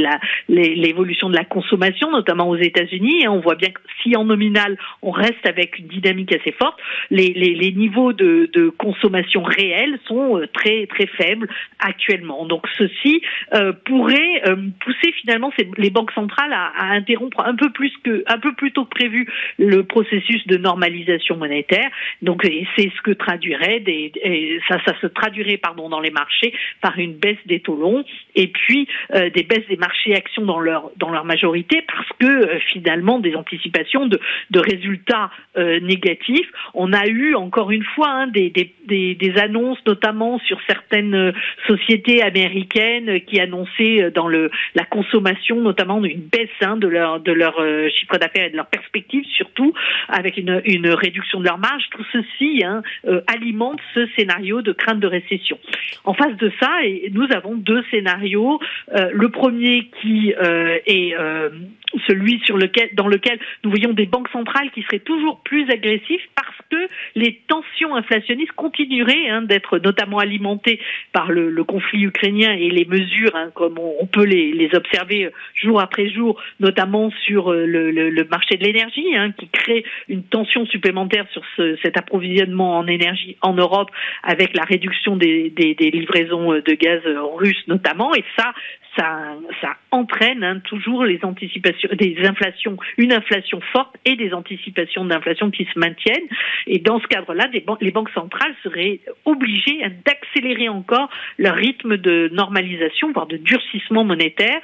l'évolution 0.49 1.29
de 1.29 1.35
la 1.35 1.45
consommation, 1.45 2.11
notamment 2.11 2.49
aux 2.49 2.57
États-Unis. 2.57 3.27
On 3.29 3.41
voit 3.41 3.57
bien 3.57 3.71
que 3.71 3.81
si 4.03 4.17
en 4.17 4.25
nominal 4.25 4.79
on 5.03 5.11
reste 5.11 5.47
avec 5.47 5.79
une 5.79 5.87
dynamique 5.87 6.35
assez 6.35 6.53
forte, 6.53 6.79
les, 7.11 7.73
niveaux 7.73 8.13
de, 8.13 8.73
consommation 8.79 9.43
réels 9.43 9.99
sont 10.07 10.39
euh, 10.39 10.47
très 10.53 10.87
très 10.87 11.07
faibles 11.07 11.49
actuellement. 11.79 12.47
Donc 12.47 12.67
ceci 12.79 13.23
euh, 13.55 13.73
pourrait 13.85 14.43
euh, 14.47 14.57
pousser 14.81 15.13
finalement 15.21 15.53
les 15.77 15.91
banques 15.91 16.13
centrales 16.13 16.53
à, 16.53 16.73
à, 16.77 16.93
interrompre 16.95 17.41
un 17.45 17.55
peu 17.55 17.71
plus 17.71 17.93
que 18.05 18.25
un 18.27 18.39
peu 18.39 18.55
plus 18.55 18.73
tôt 18.73 18.85
que 18.85 18.91
prévu 18.91 19.27
le 19.59 19.83
processus 19.85 20.47
de 20.47 20.57
normalisation 20.57 20.72
normalisation 20.73 21.37
monétaire. 21.37 21.91
Donc 22.23 22.43
c'est 22.77 22.91
ce 22.97 23.03
que 23.03 23.11
traduirait 23.11 23.81
des, 23.81 24.13
ça, 24.69 24.79
se 25.01 25.07
traduirait 25.07 25.59
pardon 25.59 25.89
dans 25.89 26.01
les 26.01 26.11
marchés 26.11 26.53
par 26.81 26.99
une 26.99 27.15
baisse 27.15 27.45
des 27.47 27.61
taux 27.61 27.77
longs 27.77 28.05
et 28.35 28.49
puis 28.49 28.89
euh, 29.15 29.31
des 29.31 29.43
baisses 29.43 29.67
des 29.69 29.77
marchés 29.77 30.15
actions 30.15 30.45
dans 30.45 30.61
leur 30.61 30.91
dans 30.97 31.11
leur 31.11 31.25
majorité 31.25 31.83
parce 31.83 32.09
que 32.19 32.27
euh, 32.27 32.59
finalement 32.73 33.19
des 33.19 33.35
anticipations 33.35 34.07
de, 34.07 34.19
de 34.51 34.61
résultats 34.61 35.31
euh, 35.57 35.81
négatifs. 35.81 36.49
On 36.75 36.93
a 36.93 37.07
eu 37.07 37.35
encore 37.35 37.71
une 37.71 37.85
fois 37.85 38.09
hein, 38.09 38.27
des, 38.29 38.51
des, 38.51 38.73
des, 38.87 39.15
des, 39.15 39.39
annonces 39.39 39.79
notamment 39.87 40.39
sur 40.41 40.59
certaines 40.67 41.33
sociétés 41.67 42.23
américaines 42.23 43.21
qui 43.23 43.41
annonçaient 43.41 44.11
dans 44.15 44.29
le 44.29 44.51
la 44.75 44.85
consommation 44.85 45.61
notamment 45.61 46.03
une 46.05 46.21
baisse 46.21 46.49
hein, 46.63 46.77
de 46.77 46.89
leur 46.89 47.21
de 47.21 47.33
leur 47.33 47.55
chiffre 47.91 48.17
d'affaires 48.19 48.47
et 48.47 48.51
de 48.51 48.57
leur 48.57 48.67
perspective 48.67 49.25
surtout 49.37 49.73
avec 50.09 50.37
une, 50.37 50.52
une 50.65 50.89
réduction 50.89 51.41
de 51.41 51.45
leur 51.45 51.59
marge, 51.59 51.85
tout 51.91 52.05
ceci 52.13 52.63
hein, 52.65 52.83
euh, 53.07 53.21
alimente 53.27 53.81
ce 53.95 54.07
scénario 54.17 54.63
de 54.63 54.73
crainte 54.73 55.01
de 55.01 55.07
récession. 55.07 55.59
En 56.05 56.15
face 56.15 56.37
de 56.37 56.51
ça, 56.61 56.85
et 56.85 57.11
nous 57.13 57.27
avons 57.33 57.55
deux 57.55 57.83
scénarios. 57.91 58.61
Euh, 58.95 59.11
le 59.13 59.29
premier 59.29 59.91
qui 60.01 60.35
euh, 60.35 60.79
est 60.87 61.15
celui 62.07 62.41
sur 62.47 62.57
lequel, 62.57 62.91
dans 62.95 63.07
lequel 63.07 63.39
nous 63.65 63.71
voyons 63.71 63.93
des 63.93 64.07
banques 64.07 64.29
centrales 64.31 64.71
qui 64.71 64.83
seraient 64.83 65.01
toujours 65.01 65.41
plus 65.41 65.71
agressives 65.71 66.23
parce 66.35 66.57
que 66.71 66.89
les 67.15 67.43
tensions 67.49 67.95
inflationnistes 67.95 68.53
continueraient 68.53 69.29
hein, 69.29 69.43
d'être 69.43 69.79
notamment 69.79 70.19
alimentées 70.19 70.81
par 71.13 71.31
le, 71.31 71.53
conflit 71.65 72.03
ukrainien 72.05 72.53
et 72.53 72.71
les 72.71 72.85
mesures, 72.87 73.37
hein, 73.37 73.51
comme 73.55 73.79
on, 73.79 74.07
peut 74.07 74.25
les, 74.25 74.71
observer 74.75 75.31
jour 75.55 75.81
après 75.81 76.09
jour, 76.09 76.41
notamment 76.61 77.11
sur 77.27 77.53
le, 77.53 78.27
marché 78.31 78.57
de 78.57 78.65
l'énergie, 78.65 79.07
qui 79.39 79.49
crée 79.49 79.85
une 80.09 80.23
tension 80.23 80.42
supplémentaire 80.45 81.27
sur 81.33 81.43
ce, 81.57 81.77
cet 81.83 81.97
approvisionnement 81.97 82.79
en 82.79 82.87
énergie 82.87 83.37
en 83.41 83.55
Europe 83.55 83.91
avec 84.23 84.57
la 84.57 84.65
réduction 84.65 85.17
des, 85.17 85.51
des, 85.51 85.91
livraisons 85.91 86.53
de 86.53 86.73
gaz 86.75 87.01
russes 87.37 87.65
notamment. 87.67 88.15
Et 88.15 88.25
ça, 88.37 88.53
ça, 88.97 89.35
ça 89.61 89.77
entraîne 89.91 90.45
hein, 90.45 90.61
toujours 90.61 91.05
les 91.05 91.21
anticipations, 91.23 91.89
des 91.93 92.17
inflations, 92.25 92.77
une 92.99 93.13
inflation 93.13 93.61
forte 93.73 93.97
et 94.05 94.17
des 94.17 94.33
anticipations 94.35 95.05
d'inflation 95.05 95.51
qui 95.51 95.67
se 95.73 95.79
maintiennent. 95.79 96.29
Et 96.67 96.79
dans 96.79 97.01
ce 97.01 97.07
cadre-là, 97.07 97.49
les 97.81 97.91
banques 97.91 98.11
centrales 98.11 98.55
seraient 98.63 99.01
obligées 99.25 99.83
d'accélérer 100.05 100.69
encore 100.69 101.09
leur 101.39 101.55
rythme 101.55 101.97
de 101.97 102.31
normalisation, 102.33 103.13
voire 103.13 103.27
de 103.27 103.37
durcissement 103.37 104.05
monétaire. 104.05 104.61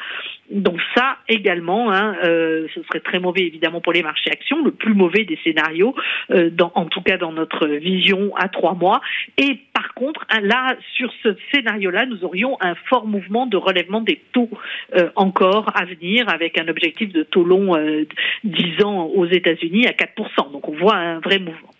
Donc 0.51 0.81
ça 0.97 1.19
également, 1.29 1.93
hein, 1.93 2.17
euh, 2.25 2.67
ce 2.75 2.83
serait 2.85 3.01
très 3.01 3.19
mauvais 3.19 3.43
évidemment 3.43 3.81
pour 3.83 3.93
les 3.93 4.03
marchés 4.03 4.31
actions, 4.31 4.65
le 4.65 4.71
plus 4.71 4.95
mauvais 4.95 5.25
des 5.25 5.39
scénarios, 5.45 5.95
euh, 6.31 6.49
dans, 6.51 6.73
en 6.75 6.87
tout 6.87 7.03
cas 7.03 7.19
dans 7.19 7.33
notre 7.33 7.67
vision 7.67 8.35
à 8.37 8.49
trois 8.49 8.75
mois. 8.75 9.01
Et 9.37 9.59
par 9.75 9.93
contre, 9.93 10.25
hein, 10.31 10.41
là, 10.41 10.77
sur 10.95 11.13
ce 11.23 11.37
scénario-là, 11.53 12.07
nous 12.07 12.25
aurions 12.25 12.57
un 12.61 12.75
fort 12.89 13.07
mouvement 13.07 13.47
de 13.47 13.59
relèvement 13.59 14.01
des 14.01 14.17
taux 14.33 14.51
euh, 14.95 15.11
encore 15.17 15.71
à 15.75 15.85
venir, 15.85 16.29
avec 16.29 16.59
un 16.59 16.69
objectif 16.69 17.13
de 17.13 17.23
taux 17.23 17.45
long 17.45 17.77
euh, 17.77 18.05
10 18.45 18.85
ans 18.85 19.07
aux 19.07 19.27
États-Unis 19.27 19.87
à 19.87 19.93
4%. 19.93 20.53
Donc 20.53 20.69
on 20.69 20.73
voit 20.73 20.97
un 20.97 21.21
vrai 21.21 21.39
mouvement. 21.39 21.73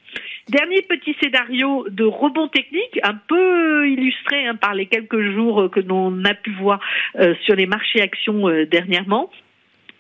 Dernier 0.49 0.81
petit 0.81 1.15
scénario 1.21 1.87
de 1.91 2.05
rebond 2.05 2.49
technique, 2.49 2.99
un 3.03 3.15
peu 3.29 3.87
illustré 3.87 4.47
hein, 4.47 4.55
par 4.55 4.75
les 4.75 4.87
quelques 4.87 5.21
jours 5.33 5.71
que 5.71 5.81
l'on 5.81 6.25
a 6.25 6.33
pu 6.33 6.53
voir 6.53 6.81
euh, 7.19 7.35
sur 7.45 7.55
les 7.55 7.67
marchés 7.67 8.01
actions 8.01 8.49
euh, 8.49 8.65
dernièrement 8.65 9.31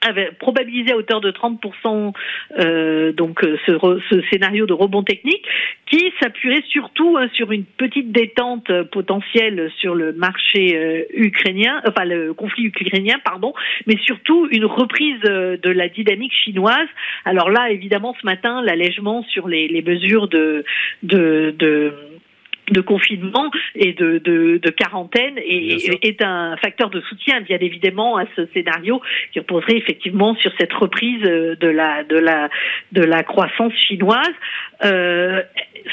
avait 0.00 0.30
probabilisé 0.38 0.92
à 0.92 0.96
hauteur 0.96 1.20
de 1.20 1.30
30% 1.30 2.12
euh, 2.58 3.12
donc 3.12 3.42
euh, 3.44 3.58
ce, 3.66 3.72
ce, 4.10 4.22
scénario 4.30 4.66
de 4.66 4.72
rebond 4.72 5.02
technique 5.02 5.44
qui 5.90 6.12
s'appuierait 6.20 6.62
surtout 6.68 7.16
hein, 7.18 7.28
sur 7.32 7.50
une 7.52 7.64
petite 7.64 8.12
détente 8.12 8.70
potentielle 8.90 9.70
sur 9.78 9.94
le 9.94 10.12
marché 10.12 10.76
euh, 10.76 11.02
ukrainien, 11.14 11.80
enfin 11.86 12.04
le 12.04 12.34
conflit 12.34 12.64
ukrainien, 12.64 13.16
pardon, 13.24 13.54
mais 13.86 13.96
surtout 14.04 14.48
une 14.50 14.64
reprise 14.64 15.20
euh, 15.26 15.56
de 15.56 15.70
la 15.70 15.88
dynamique 15.88 16.32
chinoise. 16.32 16.88
Alors 17.24 17.50
là, 17.50 17.70
évidemment, 17.70 18.14
ce 18.20 18.26
matin, 18.26 18.62
l'allègement 18.62 19.24
sur 19.24 19.48
les, 19.48 19.68
les 19.68 19.82
mesures 19.82 20.28
de, 20.28 20.64
de, 21.02 21.54
de 21.58 21.94
de 22.72 22.80
confinement 22.80 23.50
et 23.74 23.92
de, 23.92 24.18
de, 24.18 24.58
de 24.62 24.70
quarantaine 24.70 25.38
est, 25.38 26.04
est, 26.04 26.22
un 26.22 26.56
facteur 26.56 26.90
de 26.90 27.00
soutien 27.02 27.40
bien 27.40 27.58
évidemment 27.60 28.16
à 28.16 28.24
ce 28.36 28.46
scénario 28.52 29.00
qui 29.32 29.40
reposerait 29.40 29.76
effectivement 29.76 30.34
sur 30.36 30.52
cette 30.58 30.72
reprise 30.72 31.22
de 31.22 31.68
la 31.68 32.04
de 32.04 32.16
la 32.16 32.48
de 32.92 33.02
la 33.02 33.22
croissance 33.22 33.72
chinoise. 33.74 34.34
Euh, 34.84 35.42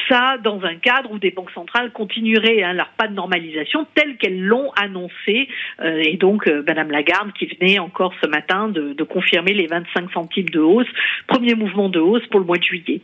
ça 0.09 0.37
dans 0.43 0.63
un 0.63 0.75
cadre 0.75 1.11
où 1.11 1.19
des 1.19 1.31
banques 1.31 1.51
centrales 1.51 1.91
continueraient 1.91 2.63
hein, 2.63 2.73
leur 2.73 2.89
pas 2.97 3.07
de 3.07 3.13
normalisation 3.13 3.87
tel 3.95 4.17
qu'elles 4.17 4.41
l'ont 4.41 4.71
annoncé 4.71 5.47
euh, 5.79 6.01
et 6.03 6.17
donc 6.17 6.47
euh, 6.47 6.63
Madame 6.67 6.91
Lagarde 6.91 7.31
qui 7.33 7.45
venait 7.45 7.79
encore 7.79 8.13
ce 8.21 8.27
matin 8.27 8.67
de, 8.67 8.93
de 8.93 9.03
confirmer 9.03 9.53
les 9.53 9.67
25 9.67 10.11
centimes 10.11 10.49
de 10.49 10.59
hausse, 10.59 10.87
premier 11.27 11.55
mouvement 11.55 11.89
de 11.89 11.99
hausse 11.99 12.25
pour 12.27 12.39
le 12.39 12.45
mois 12.45 12.57
de 12.57 12.63
juillet. 12.63 13.01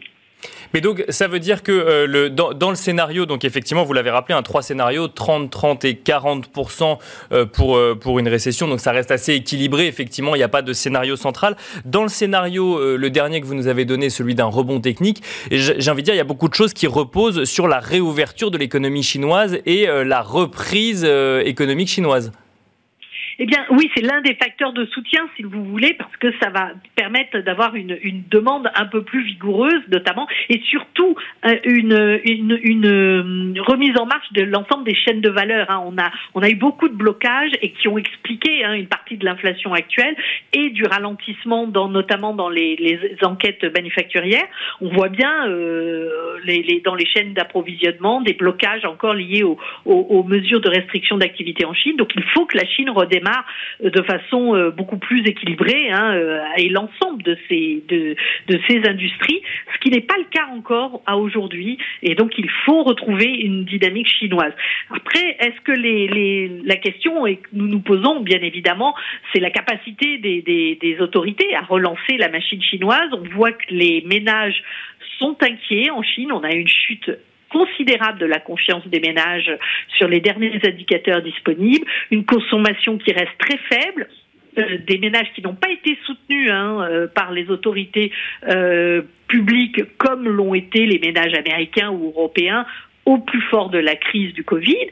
Mais 0.74 0.82
donc, 0.82 1.04
ça 1.10 1.28
veut 1.28 1.40
dire 1.40 1.64
que 1.64 1.72
euh, 1.72 2.30
dans, 2.30 2.70
le 2.70 2.76
scénario, 2.76 3.26
donc 3.26 3.44
effectivement, 3.44 3.84
vous 3.84 3.94
l'avez 3.94 4.10
rappelé, 4.10 4.36
un 4.36 4.42
trois 4.42 4.62
scénarios, 4.62 5.08
30, 5.08 5.50
30 5.50 5.86
et 5.86 5.96
40 5.96 6.50
euh, 7.32 7.46
pour, 7.46 7.76
euh, 7.76 7.96
pour 7.96 8.20
une 8.20 8.28
récession, 8.28 8.68
donc 8.68 8.80
ça 8.80 8.92
reste 8.92 9.12
assez 9.12 9.34
équilibré. 9.34 9.88
Effectivement, 9.88 10.36
il 10.36 10.40
n'y 10.40 10.44
a 10.44 10.50
pas 10.50 10.62
de 10.62 10.74
scénario 10.74 11.16
central. 11.16 11.58
Dans 11.86 12.04
le 12.04 12.10
scénario, 12.10 12.80
le 12.98 13.10
dernier 13.10 13.42
que 13.42 13.46
vous 13.46 13.56
nous 13.56 13.68
avez 13.68 13.86
donné, 13.86 14.10
celui 14.10 14.36
d'un 14.36 14.46
rebond 14.46 14.80
technique, 14.80 15.22
j'ai 15.52 15.92
envie 15.92 16.02
de 16.02 16.06
dire, 16.06 16.14
il 16.14 16.18
y 16.18 16.22
a 16.22 16.26
beaucoup 16.26 16.48
de 16.48 16.54
choses 16.54 16.74
qui 16.74 16.88
reposent 16.88 17.44
sur 17.44 17.68
la 17.68 17.80
réouverture 17.80 18.52
de 18.52 18.58
l'économie 18.58 19.04
chinoise 19.04 19.58
et 19.66 19.88
la 19.88 20.22
reprise 20.22 21.04
économique 21.46 21.90
chinoise. 21.90 22.32
Eh 23.44 23.48
bien, 23.48 23.66
oui, 23.72 23.90
c'est 23.96 24.04
l'un 24.04 24.22
des 24.22 24.36
facteurs 24.36 24.72
de 24.72 24.86
soutien, 24.86 25.28
si 25.36 25.42
vous 25.42 25.66
voulez, 25.66 25.96
parce 25.96 26.16
que 26.18 26.32
ça 26.40 26.52
va 26.52 26.74
permettre 26.96 27.40
d'avoir 27.40 27.74
une, 27.74 27.98
demande 28.30 28.70
un 28.76 28.86
peu 28.86 29.02
plus 29.04 29.24
vigoureuse, 29.24 29.82
notamment, 29.92 30.28
et 30.50 30.62
surtout 30.70 31.16
euh, 31.48 31.56
une, 31.64 31.92
euh, 31.92 33.54
remise 33.64 33.98
en 33.98 34.06
marche 34.06 34.32
de 34.34 34.44
l'ensemble 34.44 34.84
des 34.84 34.94
chaînes 34.94 35.22
de 35.22 35.30
valeur. 35.32 35.72
Hein. 35.72 35.82
On, 35.88 35.98
a, 35.98 36.12
on 36.36 36.44
a 36.44 36.50
eu 36.52 36.56
beaucoup 36.56 36.88
de 36.88 36.94
blocages 36.94 37.50
et 37.64 37.72
qui 37.72 37.88
ont 37.88 37.98
expliqué 37.98 38.64
hein, 38.64 38.74
une 38.74 38.86
partie 38.86 39.18
de 39.18 39.26
l'inflation 39.26 39.74
actuelle 39.74 40.16
et 40.54 40.70
du 40.70 40.84
ralentissement, 40.84 41.66
dans, 41.66 41.90
notamment 41.90 42.36
dans 42.36 42.50
les, 42.50 43.00
enquêtes 43.24 43.64
manufacturières. 43.76 44.46
On 44.82 44.90
voit 44.90 45.10
bien 45.10 45.48
euh, 45.48 46.38
dans 46.86 46.94
les 46.94 47.06
chaînes 47.08 47.34
d'approvisionnement 47.34 48.22
des 48.22 48.34
blocages 48.34 48.86
encore 48.86 49.16
liés 49.16 49.44
aux 49.86 50.24
mesures 50.26 50.62
de 50.62 50.70
restriction 50.70 51.18
d'activité 51.18 51.66
en 51.66 51.74
Chine. 51.74 51.98
Donc, 51.98 52.12
il 52.16 52.24
faut 52.36 52.46
que 52.46 52.56
la 52.56 52.68
Chine 52.68 52.92
redémarre 52.92 53.31
euh, 53.84 53.90
de 53.90 54.02
façon 54.04 54.56
euh, 54.56 54.72
beaucoup 54.72 54.98
plus 54.98 55.26
équilibrée 55.26 55.92
hein, 55.92 56.14
euh, 56.14 56.42
et 56.58 56.70
l'ensemble 56.70 57.24
de 57.24 57.38
ces 57.48 58.82
industries, 58.88 59.42
ce 59.74 59.80
qui 59.80 59.90
n'est 59.90 60.02
pas 60.02 60.18
le 60.18 60.26
cas 60.26 60.48
encore 60.52 61.02
à 61.06 61.18
aujourd'hui. 61.18 61.78
Et 62.04 62.16
donc 62.16 62.38
il 62.38 62.50
faut 62.66 62.84
retrouver 62.84 63.26
une 63.26 63.66
dynamique 63.66 64.08
chinoise. 64.08 64.54
Après, 64.90 65.38
est-ce 65.40 65.60
que 65.62 65.72
les, 65.72 66.50
la 66.64 66.76
question 66.76 67.24
que 67.26 67.50
nous 67.54 67.68
nous 67.68 67.82
posons 67.82 68.22
bien 68.22 68.40
évidemment, 68.42 68.96
c'est 69.34 69.40
la 69.40 69.52
capacité 69.52 70.18
des, 70.18 70.42
des, 70.42 70.78
des 70.82 71.00
autorités 71.00 71.56
à 71.56 71.62
relancer 71.62 72.18
la 72.18 72.30
machine 72.30 72.62
chinoise. 72.62 73.10
On 73.14 73.24
voit 73.36 73.52
que 73.52 73.66
les 73.70 74.04
ménages 74.06 74.62
sont 75.20 75.38
inquiets 75.42 75.90
en 75.92 76.04
Chine. 76.04 76.32
On 76.32 76.44
a 76.44 76.52
une 76.52 76.68
chute 76.68 77.12
considérable 77.52 78.20
de 78.20 78.26
la 78.26 78.40
confiance 78.40 78.86
des 78.88 79.00
ménages 79.00 79.52
sur 79.98 80.08
les 80.08 80.20
derniers 80.20 80.60
indicateurs 80.64 81.22
disponibles, 81.22 81.86
une 82.12 82.26
consommation 82.26 82.98
qui 82.98 83.12
reste 83.12 83.38
très 83.38 83.58
faible. 83.70 84.08
Euh, 84.58 84.80
des 84.86 84.98
ménages 84.98 85.32
qui 85.34 85.42
n'ont 85.42 85.56
pas 85.56 85.70
été 85.70 85.98
soutenus 86.06 86.52
hein, 86.52 86.82
euh, 86.82 87.08
par 87.08 87.32
les 87.32 87.50
autorités 87.50 88.12
euh, 88.50 89.02
publiques 89.30 89.82
comme 89.98 90.28
l'ont 90.28 90.54
été 90.54 90.86
les 90.86 91.00
ménages 91.00 91.34
américains 91.34 91.90
ou 91.90 92.08
européens 92.08 92.66
au 93.06 93.18
plus 93.18 93.42
fort 93.44 93.70
de 93.70 93.80
la 93.80 93.96
crise 93.96 94.34
du 94.34 94.44
Covid, 94.44 94.88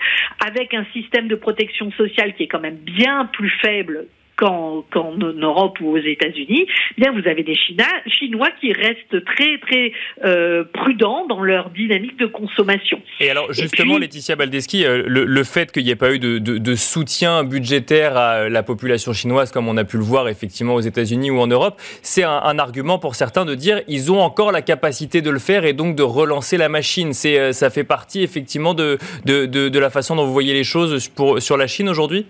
avec 0.45 0.73
un 0.73 0.85
système 0.93 1.27
de 1.27 1.35
protection 1.35 1.91
sociale 1.91 2.35
qui 2.35 2.43
est 2.43 2.47
quand 2.47 2.61
même 2.61 2.77
bien 2.77 3.25
plus 3.25 3.49
faible 3.61 4.07
qu'en 4.39 5.17
Europe 5.17 5.79
ou 5.81 5.97
aux 5.97 5.97
États-Unis, 5.97 6.65
eh 6.97 7.01
bien 7.01 7.11
vous 7.11 7.27
avez 7.27 7.43
des 7.43 7.55
Chinois 7.55 8.49
qui 8.59 8.71
restent 8.71 9.23
très 9.25 9.57
très 9.59 9.91
euh, 10.23 10.63
prudents 10.73 11.27
dans 11.27 11.43
leur 11.43 11.69
dynamique 11.69 12.17
de 12.17 12.25
consommation. 12.25 13.01
Et 13.19 13.29
alors 13.29 13.51
justement, 13.51 13.97
Laetitia 13.97 14.35
Baldeschi, 14.35 14.85
euh, 14.85 15.03
le, 15.05 15.43
fait 15.43 15.71
qu'il 15.71 15.83
n'y 15.83 15.89
ait 15.89 15.95
pas 15.95 16.13
eu 16.13 16.19
de, 16.19 16.75
soutien 16.75 17.43
budgétaire 17.43 18.15
à 18.15 18.49
la 18.49 18.63
population 18.63 19.13
chinoise 19.13 19.51
comme 19.51 19.67
on 19.67 19.77
a 19.77 19.83
pu 19.83 19.97
le 19.97 20.03
voir 20.03 20.29
effectivement 20.29 20.75
aux 20.75 20.81
États-Unis 20.81 21.31
ou 21.31 21.39
en 21.39 21.47
Europe, 21.47 21.79
c'est 22.01 22.23
un, 22.23 22.59
argument 22.59 22.99
pour 22.99 23.15
certains 23.15 23.45
de 23.45 23.55
dire 23.55 23.81
ils 23.87 24.11
ont 24.11 24.19
encore 24.19 24.51
la 24.51 24.61
capacité 24.61 25.21
de 25.21 25.29
le 25.29 25.39
faire 25.39 25.65
et 25.65 25.73
donc 25.73 25.95
de 25.95 26.03
relancer 26.03 26.57
la 26.57 26.69
machine. 26.69 27.13
C'est 27.13 27.39
euh, 27.39 27.53
ça 27.53 27.69
fait 27.69 27.83
partie 27.83 28.21
effectivement 28.23 28.73
de, 28.73 28.97
de, 29.25 29.45
de, 29.45 29.79
la 29.79 29.89
façon 29.89 30.15
dont 30.15 30.25
vous 30.25 30.33
voyez 30.33 30.53
les 30.53 30.63
choses 30.63 31.07
pour, 31.09 31.41
sur 31.41 31.57
la 31.57 31.67
Chine 31.67 31.89
aujourd'hui? 31.89 32.25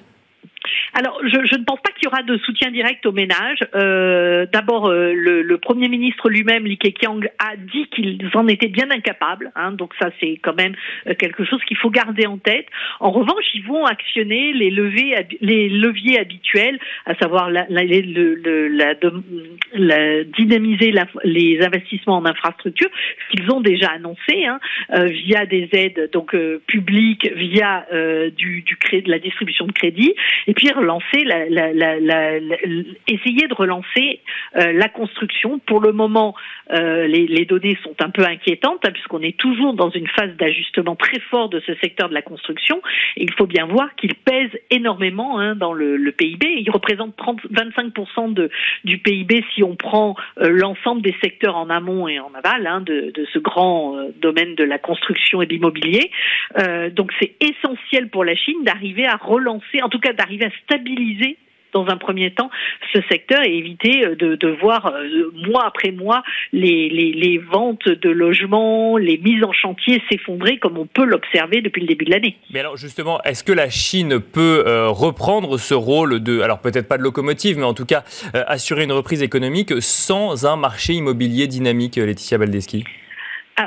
Alors, 0.94 1.20
je, 1.24 1.46
je, 1.46 1.56
ne 1.56 1.64
pense 1.64 1.80
pas 1.82 1.92
qu'il 1.92 2.06
y 2.06 2.08
aura 2.08 2.24
de 2.24 2.38
soutien 2.40 2.72
direct 2.72 3.06
aux 3.06 3.12
ménages. 3.12 3.60
Euh, 3.76 4.46
D'abord, 4.52 4.88
euh, 4.88 5.14
le, 5.14 5.42
le, 5.42 5.58
Premier 5.58 5.88
ministre 5.88 6.30
lui-même, 6.30 6.66
Li 6.66 6.78
Keqiang, 6.78 7.22
a 7.40 7.56
dit 7.56 7.88
qu'ils 7.88 8.20
en 8.34 8.48
étaient 8.48 8.68
bien 8.68 8.90
incapables. 8.90 9.52
Hein, 9.56 9.74
donc 9.74 9.94
ça, 10.00 10.10
c'est 10.20 10.40
quand 10.42 10.56
même 10.56 10.76
euh, 11.08 11.14
quelque 11.14 11.46
chose 11.46 11.62
qu'il 11.66 11.78
faut 11.78 11.90
garder 11.90 12.26
en 12.26 12.38
tête. 12.38 12.68
En 13.00 13.12
revanche, 13.12 13.46
ils 13.54 13.64
vont 13.64 13.86
actionner 13.86 14.54
les, 14.54 14.72
levées, 14.72 15.16
les 15.42 15.70
leviers 15.70 16.20
habituels, 16.20 16.80
à 17.06 17.16
savoir 17.16 17.50
la, 17.50 17.66
la, 17.70 17.84
la, 17.84 18.94
la 19.74 20.24
dynamiser 20.24 20.94
les 21.24 21.62
investissements 21.62 22.18
en 22.18 22.26
infrastructure, 22.26 22.90
ce 23.30 23.38
qu'ils 23.38 23.52
ont 23.52 23.62
déjà 23.62 23.90
annoncé 23.90 24.46
hein, 24.46 24.60
euh, 24.94 25.06
via 25.06 25.46
des 25.46 25.70
aides 25.74 26.10
donc 26.12 26.36
publiques, 26.68 27.30
via 27.36 27.86
du, 28.36 28.62
du 28.62 28.78
cré, 28.78 29.02
de 29.02 29.10
la 29.10 29.20
distribution 29.20 29.66
de 29.66 29.72
crédit, 29.72 30.14
et 30.50 30.56
puis 30.56 30.72
relancer, 30.72 31.24
la, 31.26 31.48
la, 31.48 32.00
la, 32.00 32.38
essayer 33.08 33.48
de 33.48 33.54
relancer 33.54 34.20
euh, 34.58 34.74
la 34.74 34.90
construction. 34.90 35.60
Pour 35.60 35.80
le 35.80 35.92
moment, 35.92 36.34
euh, 36.74 37.06
les, 37.06 37.46
données 37.46 37.78
sont 37.84 37.94
un 38.00 38.10
peu 38.10 38.24
inquiétantes 38.24 38.80
hein, 38.84 38.90
puisqu'on 38.92 39.22
est 39.22 39.38
toujours 39.38 39.76
dans 39.76 39.92
une 39.92 40.08
phase 40.08 40.36
d'ajustement 40.38 40.96
très 40.96 41.20
fort 41.30 41.50
de 41.50 41.60
ce 41.68 41.76
secteur 41.76 42.10
de 42.10 42.16
la 42.16 42.24
construction. 42.24 42.82
Il 43.16 43.32
faut 43.34 43.46
bien 43.46 43.68
voir 43.68 43.94
qu'il 43.96 44.16
pèse 44.16 44.50
énormément 44.72 45.40
hein, 45.40 45.56
dans 45.56 45.72
le, 45.72 46.12
PIB. 46.18 46.48
Il 46.62 46.72
représente 46.72 47.16
30, 47.16 47.42
25% 47.52 48.34
de, 48.34 48.50
du 48.86 48.98
PIB 48.98 49.44
si 49.54 49.64
on 49.64 49.76
prend 49.76 50.16
euh, 50.40 50.50
l'ensemble 50.50 51.04
des 51.04 51.16
secteurs 51.22 51.58
en 51.58 51.70
amont 51.70 52.08
et 52.08 52.20
en 52.20 52.34
aval 52.34 52.66
hein, 52.66 52.82
de, 52.82 53.12
de, 53.14 53.28
ce 53.32 53.38
grand 53.38 53.96
domaine 54.20 54.56
de 54.56 54.64
la 54.64 54.80
construction 54.80 55.44
et 55.44 55.46
de 55.46 55.54
l'immobilier. 55.54 56.10
donc 56.94 57.12
c'est 57.20 57.36
essentiel 57.40 58.10
pour 58.10 58.24
la 58.24 58.36
Chine 58.36 58.64
d'arriver 58.64 59.06
à 59.06 59.16
relancer, 59.16 59.84
en 59.84 59.90
tout 59.90 60.00
cas 60.00 60.14
d'arriver 60.14 60.39
à 60.44 60.50
stabiliser 60.64 61.38
dans 61.74 61.88
un 61.88 61.98
premier 61.98 62.32
temps 62.32 62.50
ce 62.94 63.00
secteur 63.10 63.44
et 63.44 63.56
éviter 63.56 64.06
euh, 64.06 64.16
de, 64.16 64.58
voir 64.62 64.88
euh, 64.88 65.32
mois 65.48 65.66
après 65.66 65.92
mois 65.92 66.24
les, 66.52 67.42
ventes 67.52 67.88
de 67.88 68.10
logements, 68.10 68.98
les 68.98 69.18
mises 69.18 69.44
en 69.44 69.52
chantier 69.52 70.02
s'effondrer 70.10 70.58
comme 70.58 70.78
on 70.78 70.86
peut 70.86 71.06
l'observer 71.06 71.62
depuis 71.62 71.82
le 71.82 71.88
début 71.88 72.06
de 72.06 72.12
l'année. 72.12 72.38
Mais 72.54 72.60
alors 72.60 72.78
justement, 72.78 73.22
est-ce 73.24 73.44
que 73.44 73.54
la 73.54 73.70
Chine 73.70 74.20
peut 74.20 74.64
euh, 74.66 74.90
reprendre 74.90 75.58
ce 75.58 75.74
rôle 75.74 76.22
de, 76.22 76.42
alors 76.42 76.60
peut-être 76.60 76.88
pas 76.88 76.98
de 76.98 77.04
locomotive, 77.04 77.58
mais 77.58 77.66
en 77.66 77.74
tout 77.74 77.86
cas 77.86 78.04
assurer 78.34 78.84
une 78.84 78.92
reprise 78.92 79.22
économique 79.22 79.74
sans 79.80 80.46
un 80.46 80.56
marché 80.56 80.94
immobilier 80.94 81.48
dynamique, 81.48 81.96
Laetitia 81.96 82.38
Baldeschi? 82.38 82.84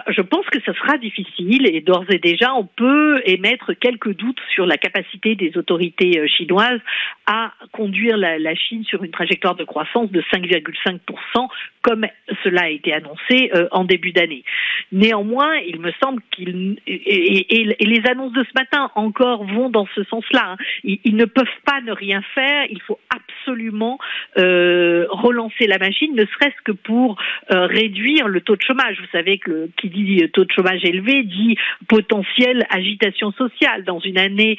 Je 0.08 0.22
pense 0.22 0.46
que 0.46 0.58
ce 0.64 0.72
sera 0.72 0.96
difficile 0.96 1.66
et 1.66 1.80
d'ores 1.80 2.10
et 2.10 2.18
déjà, 2.18 2.54
on 2.54 2.64
peut 2.64 3.20
émettre 3.26 3.72
quelques 3.74 4.14
doutes 4.16 4.40
sur 4.54 4.64
la 4.64 4.76
capacité 4.76 5.34
des 5.34 5.56
autorités 5.56 6.18
euh, 6.18 6.26
chinoises 6.26 6.80
à 7.26 7.52
conduire 7.72 8.16
la, 8.16 8.54
Chine 8.54 8.84
sur 8.84 9.02
une 9.02 9.10
trajectoire 9.10 9.54
de 9.54 9.64
croissance 9.64 10.10
de 10.10 10.20
5,5% 10.32 11.48
comme 11.82 12.06
cela 12.44 12.62
a 12.62 12.68
été 12.68 12.92
annoncé 12.92 13.50
euh, 13.54 13.66
en 13.70 13.84
début 13.84 14.12
d'année. 14.12 14.44
Néanmoins, 14.92 15.56
il 15.56 15.80
me 15.80 15.90
semble 16.02 16.22
qu'il 16.30 16.78
et, 16.86 17.76
les 17.80 18.02
annonces 18.08 18.32
de 18.32 18.44
ce 18.44 18.52
matin 18.54 18.90
encore 18.94 19.44
vont 19.44 19.68
dans 19.68 19.86
ce 19.94 20.04
sens-là. 20.04 20.52
Hein. 20.52 20.56
Ils, 20.84 21.16
ne 21.16 21.24
peuvent 21.24 21.46
pas 21.64 21.80
ne 21.80 21.92
rien 21.92 22.22
faire. 22.34 22.66
Il 22.70 22.80
faut 22.82 22.98
absolument 23.14 23.98
euh, 24.38 25.06
relancer 25.10 25.66
la 25.66 25.78
machine, 25.78 26.14
ne 26.14 26.24
serait-ce 26.26 26.62
que 26.64 26.72
pour 26.72 27.16
réduire 27.48 28.28
le 28.28 28.40
taux 28.40 28.56
de 28.56 28.62
chômage. 28.62 28.98
Vous 29.00 29.08
savez 29.12 29.38
que 29.38 29.68
qui 29.82 29.90
dit 29.90 30.30
taux 30.32 30.44
de 30.44 30.52
chômage 30.52 30.84
élevé 30.84 31.24
dit 31.24 31.56
potentielle 31.88 32.66
agitation 32.70 33.32
sociale. 33.32 33.84
Dans 33.84 33.98
une 33.98 34.18
année 34.18 34.58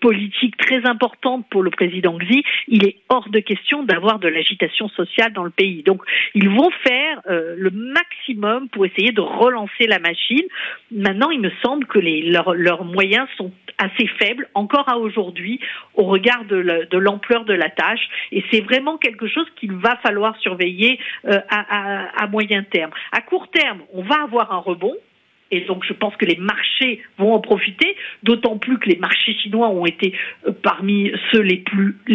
politique 0.00 0.56
très 0.56 0.84
importante 0.86 1.46
pour 1.50 1.62
le 1.62 1.70
président 1.70 2.18
Xi, 2.18 2.42
il 2.66 2.84
est 2.84 2.96
hors 3.08 3.28
de 3.28 3.38
question 3.38 3.84
d'avoir 3.84 4.18
de 4.18 4.28
l'agitation 4.28 4.88
sociale 4.90 5.32
dans 5.32 5.44
le 5.44 5.50
pays. 5.50 5.82
Donc, 5.82 6.02
ils 6.34 6.48
vont 6.48 6.70
faire 6.86 7.22
le 7.26 7.70
maximum 7.70 8.68
pour 8.68 8.84
essayer 8.84 9.12
de 9.12 9.20
relancer 9.20 9.86
la 9.86 9.98
machine. 9.98 10.44
Maintenant, 10.90 11.30
il 11.30 11.40
me 11.40 11.50
semble 11.62 11.86
que 11.86 11.98
leurs, 11.98 12.84
moyens 12.84 13.28
sont 13.36 13.52
assez 13.78 14.06
faibles, 14.18 14.48
encore 14.54 14.88
à 14.88 14.98
aujourd'hui, 14.98 15.60
au 15.94 16.04
regard 16.04 16.44
de 16.44 16.98
l'ampleur 16.98 17.44
de, 17.44 17.54
la 17.54 17.70
tâche. 17.70 18.00
Et 18.32 18.44
c'est 18.50 18.60
vraiment 18.60 18.98
quelque 18.98 19.26
chose 19.28 19.46
qu'il 19.56 19.72
va 19.72 19.96
falloir 19.96 20.36
surveiller 20.38 20.98
euh, 21.26 21.38
à, 21.50 22.22
à 22.22 22.26
moyen 22.28 22.62
terme. 22.62 22.90
À 23.12 23.20
court 23.20 23.50
terme, 23.50 23.80
on 23.92 24.02
va 24.02 24.22
avoir 24.22 24.37
un 24.50 24.58
rebond, 24.58 24.94
et 25.50 25.62
donc 25.62 25.84
je 25.84 25.92
pense 25.92 26.14
que 26.16 26.26
les 26.26 26.36
marchés 26.36 27.00
vont 27.16 27.32
en 27.32 27.40
profiter, 27.40 27.96
d'autant 28.22 28.58
plus 28.58 28.78
que 28.78 28.88
les 28.88 28.96
marchés 28.96 29.34
chinois 29.34 29.68
ont 29.70 29.86
été 29.86 30.12
euh, 30.46 30.52
parmi 30.62 31.10
ceux 31.32 31.40
les 31.40 31.58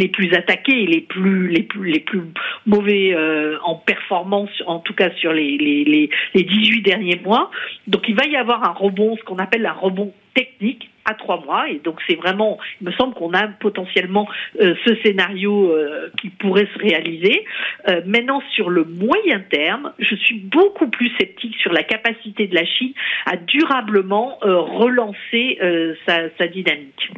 plus 0.08 0.34
attaqués 0.34 0.84
et 0.84 0.88
les 0.88 1.02
plus 1.02 1.48
les 1.48 1.64
plus 1.64 1.92
les 1.92 2.00
plus 2.00 2.22
mauvais 2.66 3.14
euh, 3.14 3.58
en 3.64 3.76
performance, 3.76 4.52
en 4.68 4.80
tout 4.80 4.94
cas 4.94 5.10
sur 5.16 5.34
les, 5.34 5.58
les 5.58 5.84
les 5.84 6.10
les 6.34 6.44
18 6.44 6.82
derniers 6.82 7.20
mois. 7.24 7.50
Donc 7.88 8.08
il 8.08 8.16
va 8.16 8.26
y 8.26 8.36
avoir 8.36 8.64
un 8.64 8.74
rebond, 8.74 9.18
ce 9.18 9.24
qu'on 9.24 9.40
appelle 9.40 9.66
un 9.66 9.74
rebond 9.74 10.14
technique 10.36 10.90
à 11.06 11.14
trois 11.14 11.42
mois. 11.44 11.70
Et 11.70 11.80
donc 11.80 12.00
c'est 12.08 12.16
vraiment, 12.16 12.58
il 12.82 12.88
me 12.88 12.94
semble 12.94 13.14
qu'on 13.14 13.34
a 13.34 13.48
potentiellement 13.48 14.28
euh, 14.62 14.76
ce 14.86 14.96
scénario 15.04 15.72
euh, 15.72 16.10
qui 16.20 16.30
pourrait 16.30 16.68
se 16.74 16.80
réaliser. 16.80 17.46
Euh, 17.88 18.02
maintenant, 18.06 18.42
sur 18.54 18.70
le 18.70 18.84
moyen 18.84 19.40
terme, 19.50 19.94
je 20.00 20.16
suis 20.16 20.40
beaucoup 20.40 20.88
plus 20.88 21.12
sceptique 21.18 21.56
sur 21.58 21.72
la 21.72 21.84
capacité 21.84 22.48
de 22.48 22.56
la 22.56 22.66
Chine 22.66 22.94
à 23.26 23.38
durablement 23.38 24.38
relancer 24.42 25.60
sa, 26.06 26.30
sa 26.38 26.48
dynamique. 26.48 27.12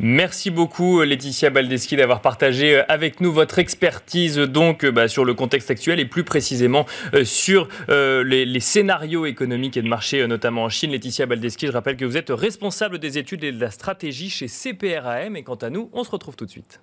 Merci 0.00 0.50
beaucoup 0.50 1.02
Laetitia 1.02 1.50
Baldeschi 1.50 1.96
d'avoir 1.96 2.20
partagé 2.20 2.76
euh, 2.76 2.82
avec 2.88 3.20
nous 3.20 3.32
votre 3.32 3.58
expertise 3.58 4.36
donc 4.38 4.84
euh, 4.84 4.92
bah, 4.92 5.08
sur 5.08 5.24
le 5.24 5.34
contexte 5.34 5.70
actuel 5.70 5.98
et 5.98 6.04
plus 6.04 6.24
précisément 6.24 6.86
euh, 7.14 7.24
sur 7.24 7.68
les, 7.88 8.60
scénarios 8.60 9.26
économiques 9.26 9.76
et 9.76 9.82
de 9.82 9.88
marché 9.88 10.26
notamment 10.26 10.64
en 10.64 10.68
Chine. 10.68 10.90
Laetitia 10.90 11.26
Baldeschi, 11.26 11.66
je 11.66 11.72
rappelle 11.72 11.96
que 11.96 12.04
vous 12.04 12.16
êtes 12.16 12.30
responsable 12.30 12.98
des 12.98 13.18
études 13.18 13.44
et 13.44 13.52
de 13.52 13.60
la 13.60 13.70
stratégie 13.70 14.30
chez 14.30 14.48
CPRAM 14.48 15.36
et 15.36 15.42
quant 15.42 15.54
à 15.54 15.70
nous, 15.70 15.90
on 15.92 16.04
se 16.04 16.10
retrouve 16.10 16.36
tout 16.36 16.44
de 16.44 16.50
suite. 16.50 16.80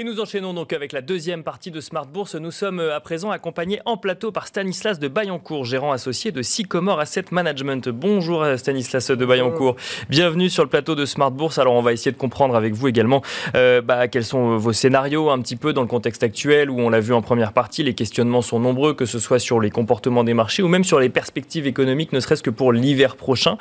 Et 0.00 0.04
nous 0.04 0.18
enchaînons 0.18 0.54
donc 0.54 0.72
avec 0.72 0.92
la 0.92 1.02
deuxième 1.02 1.42
partie 1.42 1.70
de 1.70 1.78
Smart 1.78 2.06
Bourse. 2.06 2.34
Nous 2.34 2.52
sommes 2.52 2.80
euh, 2.80 2.96
à 2.96 3.00
présent 3.00 3.30
accompagnés 3.30 3.80
en 3.84 3.98
plateau 3.98 4.32
par 4.32 4.46
Stanislas 4.46 4.98
de 4.98 5.08
Bayancourt, 5.08 5.66
gérant 5.66 5.92
associé 5.92 6.32
de 6.32 6.40
Sycomore 6.40 7.00
Asset 7.00 7.26
Management. 7.30 7.90
Bonjour 7.90 8.42
euh, 8.42 8.56
Stanislas 8.56 9.10
de 9.10 9.26
Bayancourt. 9.26 9.76
Bienvenue 10.08 10.48
sur 10.48 10.62
le 10.62 10.70
plateau 10.70 10.94
de 10.94 11.04
Smart 11.04 11.30
Bourse. 11.30 11.58
Alors 11.58 11.74
on 11.74 11.82
va 11.82 11.92
essayer 11.92 12.12
de 12.12 12.16
comprendre 12.16 12.56
avec 12.56 12.72
vous 12.72 12.88
également 12.88 13.20
euh, 13.54 13.82
bah, 13.82 14.08
quels 14.08 14.24
sont 14.24 14.56
vos 14.56 14.72
scénarios 14.72 15.28
un 15.28 15.38
petit 15.42 15.56
peu 15.56 15.74
dans 15.74 15.82
le 15.82 15.86
contexte 15.86 16.22
actuel 16.22 16.70
où 16.70 16.80
on 16.80 16.88
l'a 16.88 17.00
vu 17.00 17.12
en 17.12 17.20
première 17.20 17.52
partie, 17.52 17.82
les 17.82 17.92
questionnements 17.92 18.40
sont 18.40 18.58
nombreux, 18.58 18.94
que 18.94 19.04
ce 19.04 19.18
soit 19.18 19.38
sur 19.38 19.60
les 19.60 19.68
comportements 19.68 20.24
des 20.24 20.32
marchés 20.32 20.62
ou 20.62 20.68
même 20.68 20.84
sur 20.84 20.98
les 20.98 21.10
perspectives 21.10 21.66
économiques, 21.66 22.14
ne 22.14 22.20
serait-ce 22.20 22.42
que 22.42 22.48
pour 22.48 22.72
l'hiver 22.72 23.16
prochain 23.16 23.58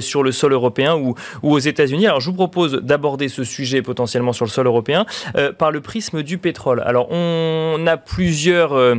sur 0.00 0.22
le 0.22 0.32
sol 0.32 0.52
européen 0.52 0.96
ou, 0.96 1.14
ou 1.42 1.54
aux 1.54 1.58
États-Unis. 1.58 2.06
Alors 2.06 2.20
je 2.20 2.28
vous 2.28 2.36
propose 2.36 2.74
d'aborder 2.74 3.28
ce 3.28 3.42
sujet 3.42 3.80
potentiellement 3.80 4.34
sur 4.34 4.44
le 4.44 4.50
sol 4.50 4.66
européen 4.66 5.06
par 5.56 5.70
le 5.70 5.77
prisme 5.80 6.22
du 6.22 6.38
pétrole. 6.38 6.82
Alors, 6.84 7.08
on 7.10 7.84
a 7.86 7.96
plusieurs 7.96 8.72
euh, 8.74 8.96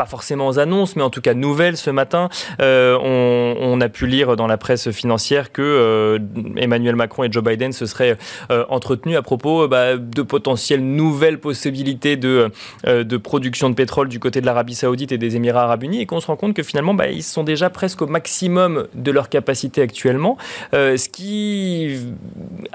pas 0.00 0.06
forcément 0.06 0.48
aux 0.48 0.58
annonces, 0.58 0.96
mais 0.96 1.02
en 1.02 1.10
tout 1.10 1.20
cas 1.20 1.34
nouvelles 1.34 1.76
ce 1.76 1.90
matin. 1.90 2.30
Euh, 2.62 2.96
on, 3.02 3.78
a 3.82 3.88
pu 3.90 4.06
lire 4.06 4.34
dans 4.34 4.46
la 4.46 4.56
presse 4.56 4.90
financière 4.90 5.52
que 5.52 5.60
euh, 5.60 6.18
Emmanuel 6.56 6.96
Macron 6.96 7.24
et 7.24 7.30
Joe 7.30 7.44
Biden 7.44 7.72
se 7.72 7.84
seraient 7.84 8.16
euh, 8.50 8.64
entretenus 8.70 9.18
à 9.18 9.22
propos 9.22 9.68
bah, 9.68 9.98
de 9.98 10.22
potentielles 10.22 10.82
nouvelles 10.82 11.38
possibilités 11.38 12.16
de, 12.16 12.50
de 12.86 13.16
production 13.18 13.68
de 13.68 13.74
pétrole 13.74 14.08
du 14.08 14.20
côté 14.20 14.40
de 14.40 14.46
l'Arabie 14.46 14.74
Saoudite 14.74 15.12
et 15.12 15.18
des 15.18 15.36
Émirats 15.36 15.64
Arabes 15.64 15.82
Unis, 15.82 16.00
et 16.00 16.06
qu'on 16.06 16.20
se 16.20 16.28
rend 16.28 16.36
compte 16.36 16.54
que 16.54 16.62
finalement, 16.62 16.94
bah, 16.94 17.08
ils 17.08 17.22
sont 17.22 17.44
déjà 17.44 17.68
presque 17.68 18.00
au 18.00 18.06
maximum 18.06 18.86
de 18.94 19.10
leur 19.10 19.28
capacité 19.28 19.82
actuellement, 19.82 20.38
ce 20.72 21.08
qui 21.10 21.98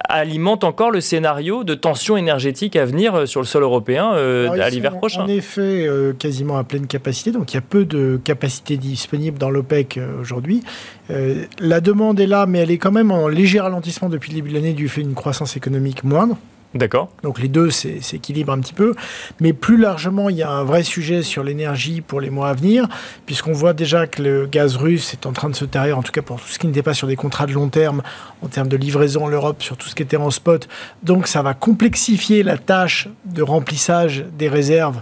alimente 0.09 0.63
encore 0.63 0.91
le 0.91 1.01
scénario 1.01 1.63
de 1.63 1.73
tension 1.73 2.17
énergétique 2.17 2.75
à 2.75 2.85
venir 2.85 3.27
sur 3.27 3.41
le 3.41 3.47
sol 3.47 3.63
européen 3.63 4.11
à 4.11 4.69
l'hiver 4.69 4.97
prochain. 4.97 5.23
En 5.23 5.27
effet, 5.27 5.89
quasiment 6.19 6.57
à 6.57 6.63
pleine 6.63 6.85
capacité 6.85 7.14
donc 7.31 7.53
il 7.53 7.55
y 7.55 7.57
a 7.57 7.61
peu 7.61 7.85
de 7.85 8.19
capacité 8.23 8.77
disponible 8.77 9.37
dans 9.37 9.49
l'OPEC 9.49 9.97
euh, 9.97 10.19
aujourd'hui. 10.19 10.63
Euh, 11.09 11.45
la 11.59 11.81
demande 11.81 12.19
est 12.19 12.27
là, 12.27 12.45
mais 12.45 12.59
elle 12.59 12.71
est 12.71 12.77
quand 12.77 12.91
même 12.91 13.11
en 13.11 13.27
léger 13.27 13.59
ralentissement 13.59 14.09
depuis 14.09 14.31
le 14.31 14.35
début 14.35 14.49
de 14.49 14.55
l'année 14.55 14.73
du 14.73 14.89
fait 14.89 15.01
d'une 15.01 15.15
croissance 15.15 15.55
économique 15.55 16.03
moindre. 16.03 16.37
D'accord. 16.73 17.09
Donc 17.23 17.39
les 17.39 17.47
deux 17.47 17.71
s'équilibrent 17.71 18.51
un 18.51 18.59
petit 18.59 18.73
peu. 18.73 18.95
Mais 19.39 19.53
plus 19.53 19.77
largement, 19.77 20.29
il 20.29 20.35
y 20.35 20.43
a 20.43 20.49
un 20.51 20.65
vrai 20.65 20.83
sujet 20.83 21.23
sur 21.23 21.41
l'énergie 21.41 22.01
pour 22.01 22.19
les 22.19 22.29
mois 22.29 22.49
à 22.49 22.53
venir, 22.53 22.89
puisqu'on 23.25 23.53
voit 23.53 23.71
déjà 23.71 24.07
que 24.07 24.21
le 24.21 24.45
gaz 24.45 24.75
russe 24.75 25.13
est 25.13 25.25
en 25.25 25.31
train 25.31 25.49
de 25.49 25.55
se 25.55 25.63
tarir, 25.63 25.97
en 25.97 26.03
tout 26.03 26.11
cas 26.11 26.21
pour 26.21 26.41
tout 26.41 26.47
ce 26.49 26.59
qui 26.59 26.67
n'était 26.67 26.83
pas 26.83 26.93
sur 26.93 27.07
des 27.07 27.15
contrats 27.15 27.45
de 27.45 27.53
long 27.53 27.69
terme, 27.69 28.03
en 28.41 28.49
termes 28.49 28.67
de 28.67 28.75
livraison 28.75 29.23
en 29.23 29.29
Europe, 29.29 29.63
sur 29.63 29.77
tout 29.77 29.87
ce 29.87 29.95
qui 29.95 30.03
était 30.03 30.17
en 30.17 30.29
spot. 30.31 30.67
Donc 31.01 31.27
ça 31.27 31.41
va 31.41 31.53
complexifier 31.53 32.43
la 32.43 32.57
tâche 32.57 33.07
de 33.23 33.41
remplissage 33.41 34.25
des 34.37 34.49
réserves 34.49 34.99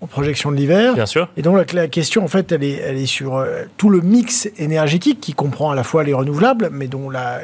en 0.00 0.06
projection 0.06 0.50
de 0.50 0.56
l'hiver. 0.56 0.94
Bien 0.94 1.06
sûr. 1.06 1.28
Et 1.36 1.42
donc 1.42 1.72
la, 1.72 1.88
question, 1.88 2.22
en 2.22 2.28
fait, 2.28 2.52
elle 2.52 2.62
est, 2.62 2.74
elle 2.74 2.96
est 2.96 3.06
sur 3.06 3.36
euh, 3.36 3.62
tout 3.76 3.88
le 3.88 4.00
mix 4.00 4.48
énergétique 4.58 5.20
qui 5.20 5.32
comprend 5.32 5.70
à 5.70 5.74
la 5.74 5.82
fois 5.82 6.04
les 6.04 6.12
renouvelables, 6.12 6.68
mais 6.70 6.86
dont 6.86 7.08
la, 7.08 7.40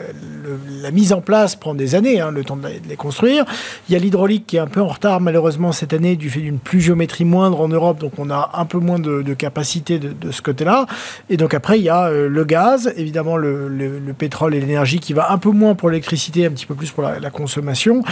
la 0.82 0.90
mise 0.90 1.12
en 1.12 1.22
place 1.22 1.56
prend 1.56 1.74
des 1.74 1.94
années, 1.94 2.20
hein, 2.20 2.30
le 2.30 2.44
temps 2.44 2.56
de, 2.56 2.68
les 2.88 2.96
construire. 2.96 3.44
Il 3.88 3.92
y 3.92 3.96
a 3.96 3.98
l'hydraulique 3.98 4.46
qui 4.46 4.56
est 4.56 4.60
un 4.60 4.66
peu 4.66 4.80
en 4.80 4.88
retard, 4.88 5.20
malheureusement, 5.20 5.72
cette 5.72 5.94
année, 5.94 6.16
du 6.16 6.28
fait 6.28 6.40
d'une 6.40 6.58
pluviométrie 6.58 7.24
moindre 7.24 7.60
en 7.60 7.68
Europe, 7.68 7.98
donc 7.98 8.12
on 8.18 8.28
a 8.28 8.50
un 8.54 8.64
peu 8.66 8.78
moins 8.78 8.98
de, 8.98 9.22
de 9.22 9.34
capacité 9.34 9.98
de, 9.98 10.12
de 10.12 10.30
ce 10.30 10.42
côté-là. 10.42 10.86
Et 11.30 11.38
donc 11.38 11.54
après, 11.54 11.78
il 11.78 11.84
y 11.84 11.88
a 11.88 12.08
euh, 12.08 12.28
le 12.28 12.44
gaz, 12.44 12.92
évidemment 12.96 13.36
le, 13.36 13.68
le, 13.68 14.12
pétrole 14.12 14.54
et 14.54 14.60
l'énergie 14.60 15.00
qui 15.00 15.14
va 15.14 15.32
un 15.32 15.38
peu 15.38 15.50
moins 15.50 15.74
pour 15.74 15.88
l'électricité, 15.88 16.44
un 16.44 16.50
petit 16.50 16.66
peu 16.66 16.74
plus 16.74 16.90
pour 16.90 17.02
la, 17.02 17.30
consommation. 17.30 18.02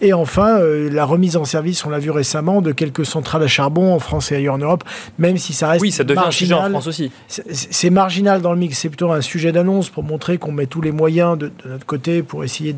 Et 0.00 0.14
enfin, 0.14 0.58
euh, 0.58 0.88
la 0.90 1.04
remise 1.04 1.36
en 1.36 1.44
service, 1.44 1.84
on 1.84 1.90
l'a 1.90 1.98
vu 1.98 2.10
récemment, 2.10 2.62
de 2.62 2.72
quelques 2.72 3.04
centrales 3.04 3.42
à 3.42 3.46
charbon 3.46 3.89
en 3.94 3.98
France 3.98 4.32
et 4.32 4.36
ailleurs 4.36 4.54
en 4.54 4.58
Europe, 4.58 4.84
même 5.18 5.36
si 5.38 5.52
ça 5.52 5.68
reste. 5.68 5.82
Oui, 5.82 5.92
ça 5.92 6.04
devient 6.04 6.22
un 6.26 6.30
sujet 6.30 6.54
en 6.54 6.68
France 6.70 6.86
aussi. 6.86 7.10
C'est 7.28 7.90
marginal 7.90 8.40
dans 8.40 8.52
le 8.52 8.58
mix, 8.58 8.78
c'est 8.78 8.88
plutôt 8.88 9.12
un 9.12 9.20
sujet 9.20 9.52
d'annonce 9.52 9.88
pour 9.88 10.02
montrer 10.02 10.38
qu'on 10.38 10.52
met 10.52 10.66
tous 10.66 10.80
les 10.80 10.92
moyens 10.92 11.38
de, 11.38 11.52
notre 11.64 11.86
côté 11.86 12.22
pour 12.22 12.44
essayer 12.44 12.74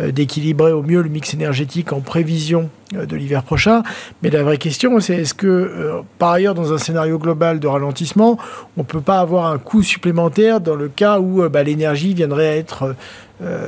euh, 0.00 0.12
d'équilibrer 0.12 0.72
au 0.72 0.82
mieux 0.82 1.02
le 1.02 1.08
mix 1.08 1.34
énergétique 1.34 1.92
en 1.92 2.00
prévision 2.00 2.70
euh, 2.94 3.06
de 3.06 3.16
l'hiver 3.16 3.42
prochain. 3.42 3.82
Mais 4.22 4.30
la 4.30 4.42
vraie 4.42 4.58
question, 4.58 4.98
c'est 5.00 5.16
est-ce 5.16 5.34
que, 5.34 5.46
euh, 5.46 6.00
par 6.18 6.32
ailleurs, 6.32 6.54
dans 6.54 6.72
un 6.72 6.78
scénario 6.78 7.18
global 7.18 7.60
de 7.60 7.66
ralentissement, 7.66 8.38
on 8.76 8.80
ne 8.80 8.86
peut 8.86 9.00
pas 9.00 9.20
avoir 9.20 9.46
un 9.46 9.58
coût 9.58 9.82
supplémentaire 9.82 10.60
dans 10.60 10.74
le 10.76 10.88
cas 10.88 11.18
où 11.18 11.48
bah, 11.48 11.62
l'énergie 11.62 12.14
viendrait 12.14 12.48
à 12.48 12.56
être 12.56 12.94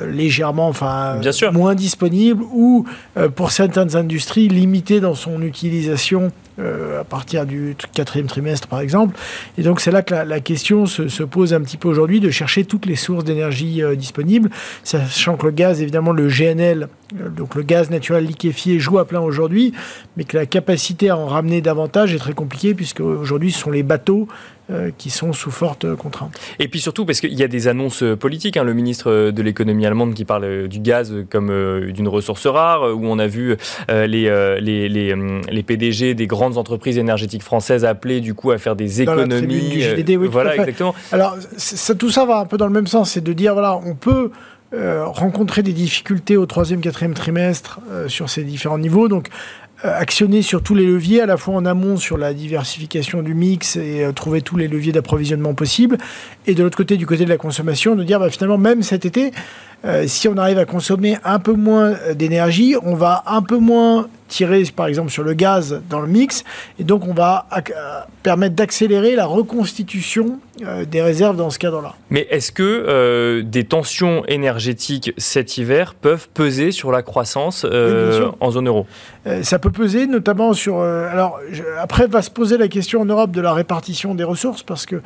légèrement, 0.09 0.69
enfin, 0.69 1.19
moins 1.53 1.75
disponible 1.75 2.45
ou 2.53 2.87
pour 3.35 3.51
certaines 3.51 3.97
industries 3.97 4.47
limitée 4.47 5.01
dans 5.01 5.17
son 5.17 5.43
utilisation 5.43 6.31
euh, 6.59 7.01
à 7.01 7.05
partir 7.05 7.47
du 7.47 7.77
quatrième 7.93 8.27
trimestre, 8.27 8.69
par 8.69 8.81
exemple. 8.81 9.19
Et 9.59 9.63
donc, 9.63 9.81
c'est 9.81 9.91
là 9.91 10.03
que 10.03 10.15
la, 10.15 10.41
question 10.41 10.87
se, 10.87 11.23
pose 11.25 11.53
un 11.53 11.61
petit 11.61 11.77
peu 11.77 11.89
aujourd'hui, 11.89 12.21
de 12.21 12.31
chercher 12.31 12.65
toutes 12.65 12.87
les 12.87 12.97
sources 12.97 13.25
d'énergie 13.25 13.83
euh, 13.83 13.97
disponibles, 13.97 14.51
sachant 14.85 15.37
que 15.37 15.47
le 15.47 15.53
gaz, 15.53 15.83
évidemment, 15.83 16.13
le 16.13 16.29
GNL, 16.29 16.89
donc 17.13 17.55
le 17.55 17.63
gaz 17.63 17.91
naturel 17.91 18.25
liquéfié, 18.25 18.79
joue 18.79 18.99
à 18.99 19.07
plein 19.07 19.21
aujourd'hui, 19.21 19.73
mais 20.17 20.25
que 20.25 20.37
la 20.37 20.47
capacité 20.47 21.11
à 21.11 21.17
en 21.17 21.27
ramener 21.27 21.61
davantage 21.61 22.15
est 22.15 22.19
très 22.19 22.33
compliquée, 22.33 22.75
puisque 22.75 23.01
aujourd'hui, 23.01 23.53
ce 23.53 23.61
sont 23.61 23.71
les 23.71 23.83
bateaux 23.83 24.29
euh, 24.71 24.91
qui 24.97 25.11
sont 25.11 25.35
sous 25.35 25.51
forte 25.51 25.95
contrainte. 25.95 26.41
Et 26.59 26.69
puis 26.69 26.81
surtout 26.81 27.05
parce 27.05 27.21
qu'il 27.21 27.35
y 27.35 27.43
a 27.43 27.49
des 27.49 27.69
annonces 27.69 28.03
euh, 28.03 28.17
politiques. 28.17 28.57
Hein, 28.57 28.65
le 28.65 28.73
ministre 28.73 29.31
de 29.31 29.43
l'économie 29.43 29.85
allemande 29.85 30.15
qui 30.15 30.25
parle 30.25 30.45
euh, 30.45 30.69
du 30.69 30.81
gaz 30.81 31.13
comme 31.29 31.53
d'une 31.93 32.09
ressource 32.09 32.47
rare, 32.47 32.97
où 32.97 33.07
on 33.07 33.19
a 33.19 33.27
vu 33.27 33.57
les, 33.91 34.07
les, 34.63 34.89
les, 34.89 35.15
les, 35.51 35.63
PDG 35.63 36.15
des 36.15 36.27
grandes 36.27 36.57
entreprises 36.57 36.97
énergétiques 36.97 37.43
françaises 37.43 37.85
appeler 37.85 38.23
du 38.23 38.33
coup 38.33 38.53
à 38.53 38.59
faire 38.59 38.75
des 38.75 39.03
économies. 39.03 39.69
du 39.69 39.81
GDD, 39.81 40.17
oui, 40.17 40.29
voilà, 40.31 40.57
exactement. 40.57 40.95
Alors 41.13 41.37
ça, 41.59 41.95
tout 41.95 42.11
ça 42.11 42.25
va 42.25 42.39
un 42.39 42.47
peu 42.47 42.57
dans 42.57 42.67
le 42.67 42.73
même 42.73 42.87
sens, 42.87 43.11
c'est 43.11 43.23
de 43.23 43.33
dire 43.35 43.53
voilà, 43.53 43.77
on 43.77 43.95
peut 43.95 44.31
rencontrer 45.05 45.63
des 45.63 45.73
difficultés 45.73 46.37
au 46.37 46.47
troisième, 46.47 46.81
quatrième 46.81 47.15
trimestre 47.15 47.81
sur 48.09 48.29
ces 48.29 48.45
différents 48.45 48.79
niveaux. 48.79 49.09
Donc 49.09 49.31
euh, 49.85 49.93
actionner 49.93 50.41
sur 50.41 50.63
tous 50.63 50.75
les 50.75 50.87
leviers, 50.87 51.21
à 51.21 51.27
la 51.27 51.37
fois 51.37 51.55
en 51.55 51.67
amont 51.67 51.97
sur 51.97 52.17
la 52.17 52.33
diversification 52.33 53.23
du 53.23 53.35
mix 53.35 53.77
et 53.77 54.05
euh, 54.05 54.13
trouver 54.13 54.41
tous 54.41 54.57
les 54.57 54.69
leviers 54.69 54.93
d'approvisionnement 54.93 55.53
possibles, 55.53 55.99
et 56.47 56.55
de 56.55 56.63
l'autre 56.63 56.77
côté, 56.77 56.97
du 56.97 57.07
côté 57.07 57.25
de 57.25 57.29
la 57.29 57.37
consommation, 57.37 57.95
de 57.95 58.03
dire 58.03 58.19
bah, 58.19 58.31
finalement, 58.31 58.57
même 58.57 58.83
cet 58.83 59.05
été, 59.05 59.33
si 60.07 60.29
on 60.29 60.37
arrive 60.37 60.59
à 60.59 60.65
consommer 60.65 61.19
un 61.25 61.39
peu 61.39 61.53
moins 61.53 61.95
d'énergie, 62.15 62.75
on 62.83 62.95
va 62.95 63.23
un 63.27 63.43
peu 63.43 63.59
moins 63.59 64.07
tirer 64.29 64.65
par 64.75 64.87
exemple 64.87 65.11
sur 65.11 65.23
le 65.23 65.35
gaz 65.35 65.83
dans 65.91 66.01
le 66.01 66.09
mix. 66.09 66.43
Et 66.79 66.85
donc 66.85 67.07
on 67.07 67.13
va 67.13 67.47
permettre 68.23 68.55
d'accélérer 68.55 69.15
la 69.15 69.27
reconstitution 69.27 70.39
des 70.87 71.03
réserves 71.03 71.37
dans 71.37 71.51
ce 71.51 71.59
cadre-là. 71.59 71.95
Mais 72.11 72.27
est-ce 72.31 72.51
que 72.51 73.43
des 73.43 73.65
tensions 73.65 74.25
énergétiques 74.27 75.13
cet 75.19 75.59
hiver 75.59 75.95
peuvent 75.95 76.29
peser 76.33 76.71
sur 76.73 76.91
la 76.91 77.03
croissance 77.03 77.67
en 78.41 78.51
zone 78.51 78.69
euro? 78.69 78.87
Ça 79.43 79.59
peut 79.59 79.71
peser 79.71 80.07
notamment 80.07 80.55
sur... 80.55 80.81
alors 80.81 81.39
après 81.79 82.07
va 82.07 82.23
se 82.23 82.31
poser 82.31 82.57
la 82.57 82.69
question 82.69 83.03
en 83.03 83.07
Europe 83.07 83.33
de 83.33 83.41
la 83.41 83.53
répartition 83.53 84.15
des 84.15 84.25
ressources 84.25 84.63
parce 84.63 84.87
que 84.87 85.03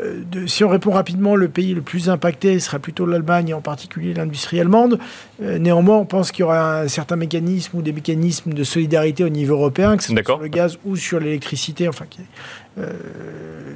euh, 0.00 0.46
si 0.46 0.62
on 0.62 0.68
répond 0.68 0.90
rapidement, 0.90 1.36
le 1.36 1.48
pays 1.48 1.74
le 1.74 1.80
plus 1.80 2.10
impacté 2.10 2.58
sera 2.60 2.78
plutôt 2.78 3.06
l'Allemagne, 3.06 3.54
en 3.54 3.60
particulier 3.60 4.12
l'industrie 4.12 4.60
allemande. 4.60 4.98
Euh, 5.42 5.58
néanmoins, 5.58 5.96
on 5.96 6.04
pense 6.04 6.32
qu'il 6.32 6.40
y 6.40 6.42
aura 6.42 6.80
un 6.80 6.88
certain 6.88 7.16
mécanisme 7.16 7.78
ou 7.78 7.82
des 7.82 7.92
mécanismes 7.92 8.52
de 8.52 8.64
solidarité 8.64 9.24
au 9.24 9.28
niveau 9.28 9.54
européen, 9.54 9.96
que 9.96 10.02
ce 10.02 10.12
soit 10.12 10.24
sur 10.24 10.38
le 10.38 10.48
gaz 10.48 10.78
ou 10.84 10.96
sur 10.96 11.18
l'électricité, 11.18 11.88
enfin, 11.88 12.04
euh, 12.78 12.92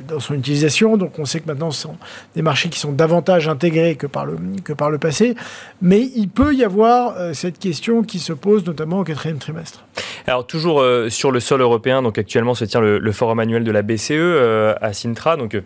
dans 0.08 0.20
son 0.20 0.34
utilisation. 0.34 0.98
Donc 0.98 1.18
on 1.18 1.24
sait 1.24 1.40
que 1.40 1.46
maintenant, 1.46 1.70
ce 1.70 1.82
sont 1.82 1.96
des 2.34 2.42
marchés 2.42 2.68
qui 2.68 2.78
sont 2.78 2.92
davantage 2.92 3.48
intégrés 3.48 3.96
que 3.96 4.06
par 4.06 4.26
le, 4.26 4.36
que 4.62 4.74
par 4.74 4.90
le 4.90 4.98
passé. 4.98 5.34
Mais 5.80 6.00
il 6.14 6.28
peut 6.28 6.54
y 6.54 6.64
avoir 6.64 7.34
cette 7.34 7.58
question 7.58 8.02
qui 8.02 8.18
se 8.18 8.34
pose 8.34 8.66
notamment 8.66 9.00
au 9.00 9.04
quatrième 9.04 9.38
trimestre. 9.38 9.84
Alors 10.26 10.46
toujours 10.46 10.84
sur 11.08 11.32
le 11.32 11.40
sol 11.40 11.62
européen, 11.62 12.02
donc 12.02 12.18
actuellement 12.18 12.54
se 12.54 12.66
tient 12.66 12.80
le, 12.80 12.98
le 12.98 13.12
forum 13.12 13.38
annuel 13.38 13.64
de 13.64 13.70
la 13.70 13.82
BCE 13.82 14.76
à 14.80 14.92
Sintra. 14.92 15.36
Donc 15.36 15.56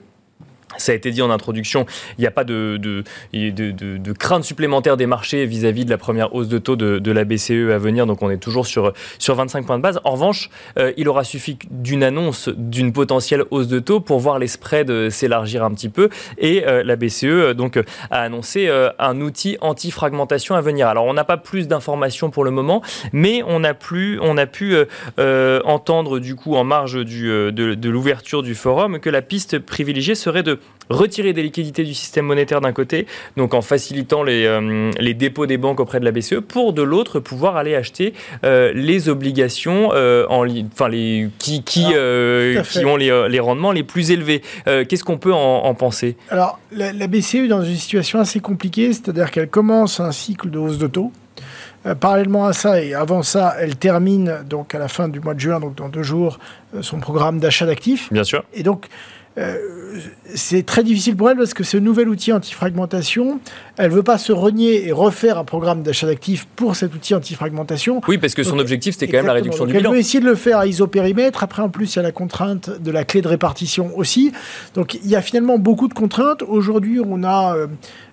ça 0.79 0.93
a 0.93 0.95
été 0.95 1.11
dit 1.11 1.23
en 1.23 1.31
introduction, 1.31 1.87
il 2.19 2.23
n'y 2.23 2.27
a 2.27 2.31
pas 2.31 2.45
de, 2.45 2.79
de, 2.81 3.05
de, 3.33 4.13
crainte 4.13 4.45
supplémentaire 4.45 4.97
des 4.97 5.07
marchés 5.07 5.47
vis-à-vis 5.47 5.85
de 5.85 5.91
la 5.91 5.99
première 5.99 6.35
hausse 6.35 6.49
de 6.49 6.59
taux 6.59 6.77
de, 6.77 7.11
la 7.13 7.25
BCE 7.25 7.71
à 7.73 7.79
venir, 7.79 8.07
donc 8.07 8.23
on 8.23 8.31
est 8.31 8.39
toujours 8.39 8.67
sur, 8.67 8.93
sur 9.19 9.35
25 9.35 9.67
points 9.67 9.77
de 9.77 9.83
base. 9.83 10.01
En 10.05 10.13
revanche, 10.13 10.51
euh, 10.79 10.93
il 10.97 11.09
aura 11.09 11.25
suffi 11.25 11.59
d'une 11.71 12.03
annonce 12.03 12.49
d'une 12.49 12.93
potentielle 12.93 13.45
hausse 13.51 13.69
de 13.69 13.79
taux 13.79 14.01
pour 14.01 14.19
voir 14.19 14.39
les 14.39 14.49
spreads 14.49 14.91
euh, 14.91 15.11
s'élargir 15.11 15.63
un 15.65 15.73
petit 15.73 15.89
peu, 15.89 16.09
et 16.39 16.67
euh, 16.67 16.83
la 16.83 16.97
BCE 16.97 17.55
donc, 17.55 17.79
a 18.11 18.21
annoncé 18.21 18.69
un 18.99 19.21
outil 19.21 19.57
anti-fragmentation 19.61 20.55
à 20.55 20.61
venir. 20.61 20.89
Alors 20.89 21.05
on 21.05 21.15
n'a 21.15 21.25
pas 21.25 21.37
plus 21.37 21.69
d'informations 21.69 22.31
pour 22.31 22.45
le 22.45 22.51
moment, 22.51 22.83
mais 23.13 23.43
on 23.47 23.63
a, 23.65 23.75
plus, 23.75 24.19
on 24.21 24.37
a 24.37 24.47
pu 24.47 24.77
entendre 25.19 26.19
du 26.19 26.35
coup 26.35 26.57
en 26.57 26.65
marge 26.65 27.05
du, 27.05 27.27
de 27.53 27.89
l'ouverture 27.89 28.43
du 28.43 28.55
forum 28.55 28.99
que 28.99 29.11
la 29.11 29.23
piste 29.23 29.59
privilégiée 29.59 30.15
serait 30.15 30.43
de 30.43 30.59
retirer 30.91 31.33
des 31.33 31.43
liquidités 31.43 31.85
du 31.85 31.95
système 31.95 32.27
monétaire 32.27 32.61
d'un 32.61 32.73
côté, 32.73 33.07
donc 33.37 33.55
en 33.55 33.63
facilitant 33.63 34.23
les, 34.23 34.45
euh, 34.45 34.91
les, 34.99 35.15
dépôts 35.15 35.47
des 35.47 35.57
banques 35.57 35.81
auprès 35.81 36.01
de 36.01 36.05
la 36.05 36.13
BCE, 36.13 36.41
pour 36.47 36.73
de 36.73 36.83
l'autre 36.83 37.21
pouvoir 37.21 37.57
aller 37.57 37.75
acheter 37.75 38.15
euh, 38.45 38.73
les 38.75 39.09
obligations 39.09 39.91
euh, 39.95 40.27
en, 40.29 40.47
enfin 40.73 40.89
les, 40.89 41.31
qui, 41.39 41.63
qui, 41.63 41.85
qui 41.85 42.85
ont 42.85 42.97
les, 42.97 43.29
les, 43.29 43.41
rendements 43.41 43.73
les 43.73 43.83
plus 43.83 44.11
élevés. 44.11 44.43
Qu'est-ce 44.65 45.05
qu'on 45.05 45.19
peut 45.19 45.33
en, 45.33 45.75
penser? 45.75 46.17
Alors 46.31 46.59
la, 46.73 47.07
BCE 47.07 47.35
est 47.37 47.49
dans 47.49 47.63
une 47.63 47.77
situation 47.77 48.21
assez 48.21 48.41
compliquée, 48.41 48.93
c'est-à-dire 48.93 49.31
qu'elle 49.31 49.49
commence 49.49 50.01
un 50.01 50.13
cycle 50.13 50.51
de 50.51 50.59
hausse 50.59 50.79
de 50.79 50.87
taux. 50.87 51.13
parallèlement 52.01 52.47
à 52.47 52.53
ça, 52.53 52.83
et 52.83 52.95
avant 52.95 53.23
ça, 53.23 53.55
elle 53.59 53.77
termine 53.77 54.45
donc 54.49 54.75
à 54.75 54.79
la 54.79 54.89
fin 54.89 55.09
du 55.09 55.21
mois 55.21 55.35
de 55.35 55.41
juin, 55.41 55.61
donc 55.61 55.75
dans 55.77 55.89
deux 55.89 56.03
jours, 56.03 56.39
son 56.81 57.01
programme 57.01 57.39
d'achat 57.39 57.67
d'actifs. 57.67 58.13
Bien 58.13 58.25
sûr. 58.25 58.45
Et 58.55 58.63
donc, 58.63 58.89
euh, 59.37 59.57
c'est 60.35 60.65
très 60.65 60.85
difficile 60.85 61.17
pour 61.17 61.31
elle 61.31 61.37
parce 61.37 61.55
que 61.55 61.65
ce 61.65 61.77
nouvel 61.77 62.09
outil 62.09 62.33
anti-fragmentation, 62.33 63.41
elle 63.77 63.91
veut 63.91 64.03
pas 64.03 64.19
se 64.19 64.33
renier 64.33 64.87
et 64.87 64.93
refaire 64.93 65.39
un 65.39 65.45
programme 65.45 65.83
d'achat 65.83 66.07
d'actifs 66.07 66.47
pour 66.57 66.77
cet 66.77 66.95
outil 66.95 67.15
anti-fragmentation. 67.15 68.01
Oui, 68.09 68.19
parce 68.19 68.35
que 68.35 68.43
son 68.43 68.59
objectif, 68.59 68.95
c'était 68.95 69.09
quand 69.09 69.19
même 69.19 69.27
la 69.27 69.33
réduction 69.33 69.67
du 69.67 69.73
bilan. 69.73 69.91
Elle 69.91 69.95
veut 69.97 70.01
essayer 70.01 70.21
de 70.21 70.27
le 70.27 70.35
faire 70.35 70.59
à 70.59 70.67
isopérimètre. 70.67 71.43
Après, 71.43 71.63
en 71.63 71.69
plus, 71.69 71.95
il 71.95 71.97
y 71.97 71.99
a 72.01 72.03
la 72.03 72.13
contrainte 72.13 72.71
de 72.81 72.91
la 72.91 73.05
clé 73.05 73.23
de 73.23 73.29
répartition 73.29 73.97
aussi. 73.97 74.33
Donc, 74.75 74.95
il 74.95 75.09
y 75.09 75.17
a 75.17 75.23
finalement 75.23 75.59
beaucoup 75.59 75.89
de 75.89 75.95
contraintes. 75.95 76.43
Aujourd'hui, 76.43 77.01
on 77.05 77.25
a 77.25 77.57
euh, 77.57 77.67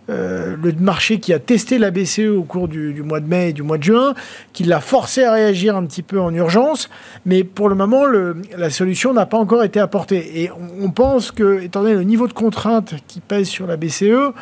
euh, 0.09 0.55
le 0.61 0.73
marché 0.73 1.19
qui 1.19 1.31
a 1.31 1.39
testé 1.39 1.77
la 1.77 1.91
BCE 1.91 2.27
au 2.35 2.43
cours 2.43 2.67
du, 2.67 3.01
mois 3.03 3.19
de 3.19 3.27
mai 3.27 3.49
et 3.49 3.53
du 3.53 3.61
mois 3.61 3.77
de 3.77 3.83
juin, 3.83 4.13
qui 4.51 4.63
l'a 4.63 4.81
forcé 4.81 5.23
à 5.23 5.31
réagir 5.31 5.75
un 5.75 5.85
petit 5.85 6.01
peu 6.01 6.19
en 6.19 6.33
urgence, 6.33 6.89
mais 7.25 7.43
pour 7.43 7.69
le 7.69 7.75
moment, 7.75 8.03
la 8.57 8.69
solution 8.69 9.13
n'a 9.13 9.25
pas 9.25 9.37
encore 9.37 9.63
été 9.63 9.79
apportée. 9.79 10.43
Et 10.43 10.51
on, 10.81 10.89
pense 10.89 11.31
que, 11.31 11.61
étant 11.61 11.83
donné 11.83 11.93
le 11.93 12.03
niveau 12.03 12.27
de 12.27 12.33
contrainte 12.33 12.95
qui 13.07 13.21
pèse 13.21 13.47
sur 13.47 13.67
la 13.67 13.77
BCE, 13.77 14.33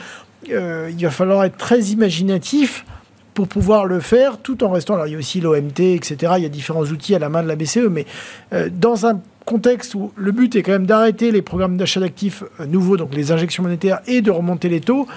euh, 0.51 0.89
il 0.91 1.03
va 1.03 1.11
falloir 1.11 1.43
être 1.43 1.57
très 1.57 1.79
imaginatif 1.79 2.85
pour 3.33 3.47
pouvoir 3.47 3.85
le 3.85 3.99
faire 3.99 4.37
tout 4.37 4.63
en 4.63 4.69
restant. 4.69 4.95
Alors 4.95 5.07
il 5.07 5.13
y 5.13 5.15
a 5.15 5.19
aussi 5.19 5.41
l'OMT, 5.41 5.79
etc. 5.79 6.33
Il 6.37 6.43
y 6.43 6.45
a 6.45 6.49
différents 6.49 6.83
outils 6.83 7.15
à 7.15 7.19
la 7.19 7.29
main 7.29 7.43
de 7.43 7.47
la 7.47 7.55
BCE, 7.55 7.89
mais 7.89 8.05
euh, 8.53 8.69
dans 8.71 9.05
un 9.05 9.21
contexte 9.45 9.95
où 9.95 10.11
le 10.15 10.31
but 10.31 10.55
est 10.55 10.61
quand 10.61 10.73
même 10.73 10.85
d'arrêter 10.85 11.31
les 11.31 11.41
programmes 11.41 11.75
d'achat 11.75 11.99
d'actifs 11.99 12.43
nouveaux, 12.67 12.97
donc 12.97 13.15
les 13.15 13.31
injections 13.31 13.63
monétaires, 13.63 13.99
et 14.05 14.21
de 14.21 14.29
remonter 14.29 14.69
les 14.69 14.79
taux, 14.79 15.07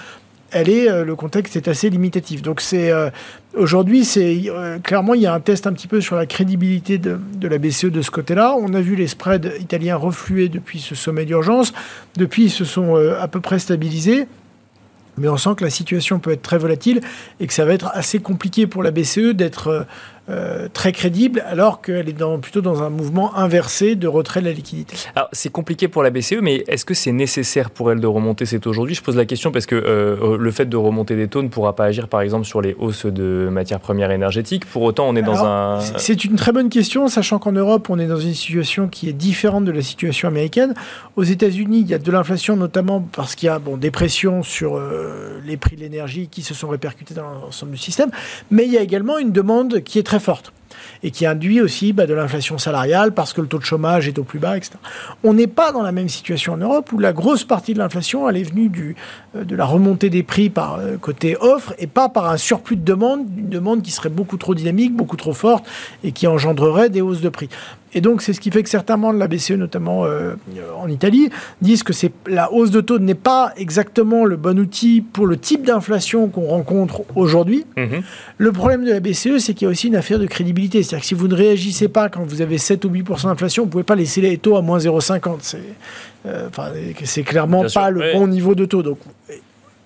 elle 0.53 0.69
est, 0.69 0.88
euh, 0.88 1.05
le 1.05 1.17
contexte 1.17 1.57
est 1.57 1.69
assez 1.69 1.91
limitatif. 1.91 2.43
Donc 2.43 2.62
euh, 2.73 3.11
aujourd'hui, 3.55 4.05
c'est 4.05 4.43
euh, 4.47 4.79
clairement 4.79 5.15
il 5.15 5.23
y 5.23 5.27
a 5.27 5.35
un 5.35 5.41
test 5.41 5.67
un 5.67 5.73
petit 5.73 5.88
peu 5.88 6.01
sur 6.01 6.17
la 6.17 6.27
crédibilité 6.27 6.99
de, 6.99 7.19
de 7.35 7.49
la 7.49 7.59
BCE 7.59 7.87
de 7.87 8.03
ce 8.03 8.11
côté-là. 8.11 8.55
On 8.61 8.75
a 8.75 8.81
vu 8.81 8.95
les 8.95 9.07
spreads 9.07 9.53
italiens 9.59 9.97
refluer 9.97 10.49
depuis 10.49 10.81
ce 10.81 10.95
sommet 10.95 11.25
d'urgence. 11.25 11.73
Depuis, 12.17 12.45
ils 12.45 12.51
se 12.51 12.65
sont 12.65 12.97
à 12.97 13.29
peu 13.29 13.41
près 13.41 13.59
stabilisés. 13.59 14.27
Mais 15.19 15.29
on 15.29 15.37
sent 15.37 15.51
que 15.59 15.65
la 15.65 15.71
situation 15.71 16.19
peut 16.19 16.31
être 16.31 16.43
très 16.43 16.57
volatile 16.57 17.03
et 17.38 17.47
que 17.47 17.53
ça 17.53 17.67
va 17.67 17.75
être 17.75 17.91
assez 17.93 18.19
compliqué 18.19 18.67
pour 18.67 18.83
la 18.83 18.91
BCE 18.91 19.35
d'être 19.35 19.87
euh, 20.29 20.69
très 20.73 20.93
crédible, 20.93 21.43
alors 21.49 21.83
qu'elle 21.83 22.09
est 22.09 22.13
dans, 22.13 22.39
plutôt 22.39 22.61
dans 22.61 22.83
un 22.83 22.91
mouvement 22.91 23.37
inversé 23.37 23.97
de 23.97 24.07
retrait 24.07 24.41
de 24.41 24.47
la 24.47 24.53
liquidité. 24.53 24.95
Alors 25.17 25.29
c'est 25.33 25.51
compliqué 25.51 25.89
pour 25.89 26.05
la 26.05 26.11
BCE, 26.11 26.37
mais 26.41 26.63
est-ce 26.69 26.85
que 26.85 26.95
c'est 26.95 27.11
nécessaire 27.11 27.71
pour 27.71 27.91
elle 27.91 27.99
de 27.99 28.07
remonter 28.07 28.47
ces 28.47 28.61
taux 28.61 28.71
aujourd'hui? 28.71 28.95
Je 28.95 29.03
pose 29.03 29.17
la 29.17 29.25
question 29.25 29.51
parce 29.51 29.67
que 29.67 29.75
euh, 29.75 30.37
le 30.39 30.51
fait 30.53 30.67
de 30.67 30.77
remonter 30.77 31.17
des 31.17 31.27
taux 31.27 31.43
ne 31.43 31.49
pourra 31.49 31.75
pas 31.75 31.87
agir, 31.87 32.07
par 32.07 32.21
exemple, 32.21 32.45
sur 32.45 32.61
les 32.61 32.77
hausses 32.79 33.07
de 33.07 33.49
matières 33.51 33.81
premières 33.81 34.13
énergétiques. 34.13 34.65
Pour 34.67 34.83
autant, 34.83 35.09
on 35.09 35.17
est 35.17 35.23
dans 35.23 35.45
un... 35.45 35.81
C'est 35.81 36.25
une 36.25 36.37
très 36.37 36.53
bonne 36.53 36.69
question, 36.69 37.09
sachant 37.09 37.41
qu'en 37.41 37.53
Europe, 37.53 37.91
on 37.91 37.99
est 37.99 38.07
dans 38.07 38.17
une 38.17 38.35
situation 38.35 38.87
qui 38.87 39.09
est 39.09 39.13
différente 39.13 39.65
de 39.65 39.73
la 39.73 39.83
situation 39.83 40.29
américaine. 40.29 40.75
Aux 41.17 41.25
États-Unis, 41.25 41.81
il 41.81 41.89
y 41.89 41.95
a 41.95 41.99
de 41.99 42.13
l'inflation, 42.13 42.57
notamment 42.57 43.01
parce 43.01 43.35
qu'il 43.35 43.49
y 43.49 43.51
a 43.51 43.59
bon, 43.59 43.77
des 43.77 43.91
pressions 43.91 44.45
sur 44.45 44.77
euh, 44.77 45.41
les 45.45 45.57
prix 45.57 45.75
de 45.75 45.81
l'énergie 45.81 46.29
qui 46.29 46.43
se 46.43 46.55
sont 46.55 46.69
répercutés 46.69 47.15
dans 47.15 47.29
l'ensemble 47.29 47.73
du 47.73 47.79
système, 47.79 48.11
mais 48.51 48.67
il 48.67 48.73
y 48.73 48.79
a 48.79 48.83
également 48.83 49.19
une 49.19 49.33
demande 49.33 49.81
qui 49.81 49.99
est 49.99 50.03
très 50.03 50.12
forte 50.18 50.53
et 51.03 51.11
qui 51.11 51.27
induit 51.27 51.61
aussi 51.61 51.92
bah, 51.92 52.07
de 52.07 52.14
l'inflation 52.14 52.59
salariale 52.59 53.12
parce 53.12 53.33
que 53.33 53.40
le 53.40 53.46
taux 53.46 53.59
de 53.59 53.64
chômage 53.64 54.09
est 54.09 54.18
au 54.18 54.25
plus 54.25 54.38
bas, 54.38 54.57
etc. 54.57 54.75
On 55.25 55.35
n'est 55.35 55.46
pas 55.46 55.72
dans 55.72 55.83
la 55.83 55.92
même 55.92 56.09
situation 56.09 56.55
en 56.55 56.59
Europe 56.59 56.92
où 56.92 56.98
la 56.98 57.12
grosse 57.12 57.44
partie 57.44 57.75
de 57.75 57.79
l'inflation, 57.79 58.29
elle 58.29 58.37
est 58.37 58.42
venue 58.42 58.68
du, 58.68 58.96
euh, 59.37 59.44
de 59.44 59.57
la 59.57 59.64
remontée 59.64 60.11
des 60.11 60.22
prix 60.22 60.51
par 60.51 60.79
euh, 60.79 60.96
côté 60.98 61.37
offre 61.40 61.75
et 61.79 61.87
pas 61.87 62.09
par 62.09 62.31
un 62.31 62.37
surplus 62.37 62.77
de 62.77 62.85
demande, 62.85 63.27
une 63.37 63.48
demande 63.48 63.83
qui 63.83 63.90
serait 63.90 64.09
beaucoup 64.09 64.37
trop 64.37 64.55
dynamique, 64.55 64.94
beaucoup 64.94 65.16
trop 65.16 65.35
forte 65.35 65.66
et 66.05 66.12
qui 66.12 66.27
engendrerait 66.27 66.90
des 66.90 67.01
hausses 67.01 67.20
de 67.20 67.29
prix. 67.29 67.48
Et 67.95 68.01
donc, 68.01 68.23
c'est 68.23 68.33
ce 68.33 68.41
qui 68.41 68.51
fait 68.51 68.63
que 68.63 68.69
certains 68.69 68.97
membres 68.97 69.15
de 69.15 69.19
la 69.19 69.29
BCE, 69.29 69.53
notamment 69.53 70.05
euh, 70.05 70.35
en 70.79 70.89
Italie, 70.89 71.29
disent 71.61 71.83
que 71.83 71.93
la 72.27 72.53
hausse 72.53 72.71
de 72.71 72.81
taux 72.81 72.99
n'est 72.99 73.15
pas 73.15 73.53
exactement 73.57 74.25
le 74.25 74.37
bon 74.37 74.59
outil 74.59 75.01
pour 75.01 75.27
le 75.27 75.37
type 75.37 75.67
d'inflation 75.67 76.29
qu'on 76.29 76.47
rencontre 76.47 77.03
aujourd'hui. 77.15 77.67
Mhm. 77.77 78.03
Le 78.39 78.53
problème 78.53 78.85
de 78.85 78.91
la 78.91 79.01
BCE, 79.01 79.39
c'est 79.39 79.55
qu'il 79.55 79.67
y 79.67 79.69
a 79.69 79.71
aussi 79.71 79.89
une 79.89 79.97
affaire 79.97 80.19
de 80.19 80.27
crédibilité. 80.27 80.83
C'est-à-dire 80.83 81.03
que 81.03 81.07
si 81.07 81.15
vous 81.15 81.29
ne 81.29 81.35
réagissez 81.35 81.89
pas 81.89 82.09
quand 82.09 82.23
vous 82.25 82.41
avez 82.41 82.59
7 82.59 82.85
ou 82.85 82.91
8% 82.91 83.25
d'inflation, 83.25 83.65
vous 83.65 83.69
ne 83.69 83.73
pouvez 83.73 83.85
pas 83.85 83.97
laisser 83.97 84.21
les 84.21 84.39
taux 84.39 84.57
à 84.57 84.63
moins 84.63 84.79
0,50. 84.79 85.39
C'est 85.41 85.59
euh, 86.27 86.49
c'est 87.05 87.25
clairement 87.25 87.65
pas 87.73 87.91
le 87.91 88.13
bon 88.13 88.29
niveau 88.29 88.55
de 88.55 88.65
taux. 88.65 88.83
Donc, 88.83 88.99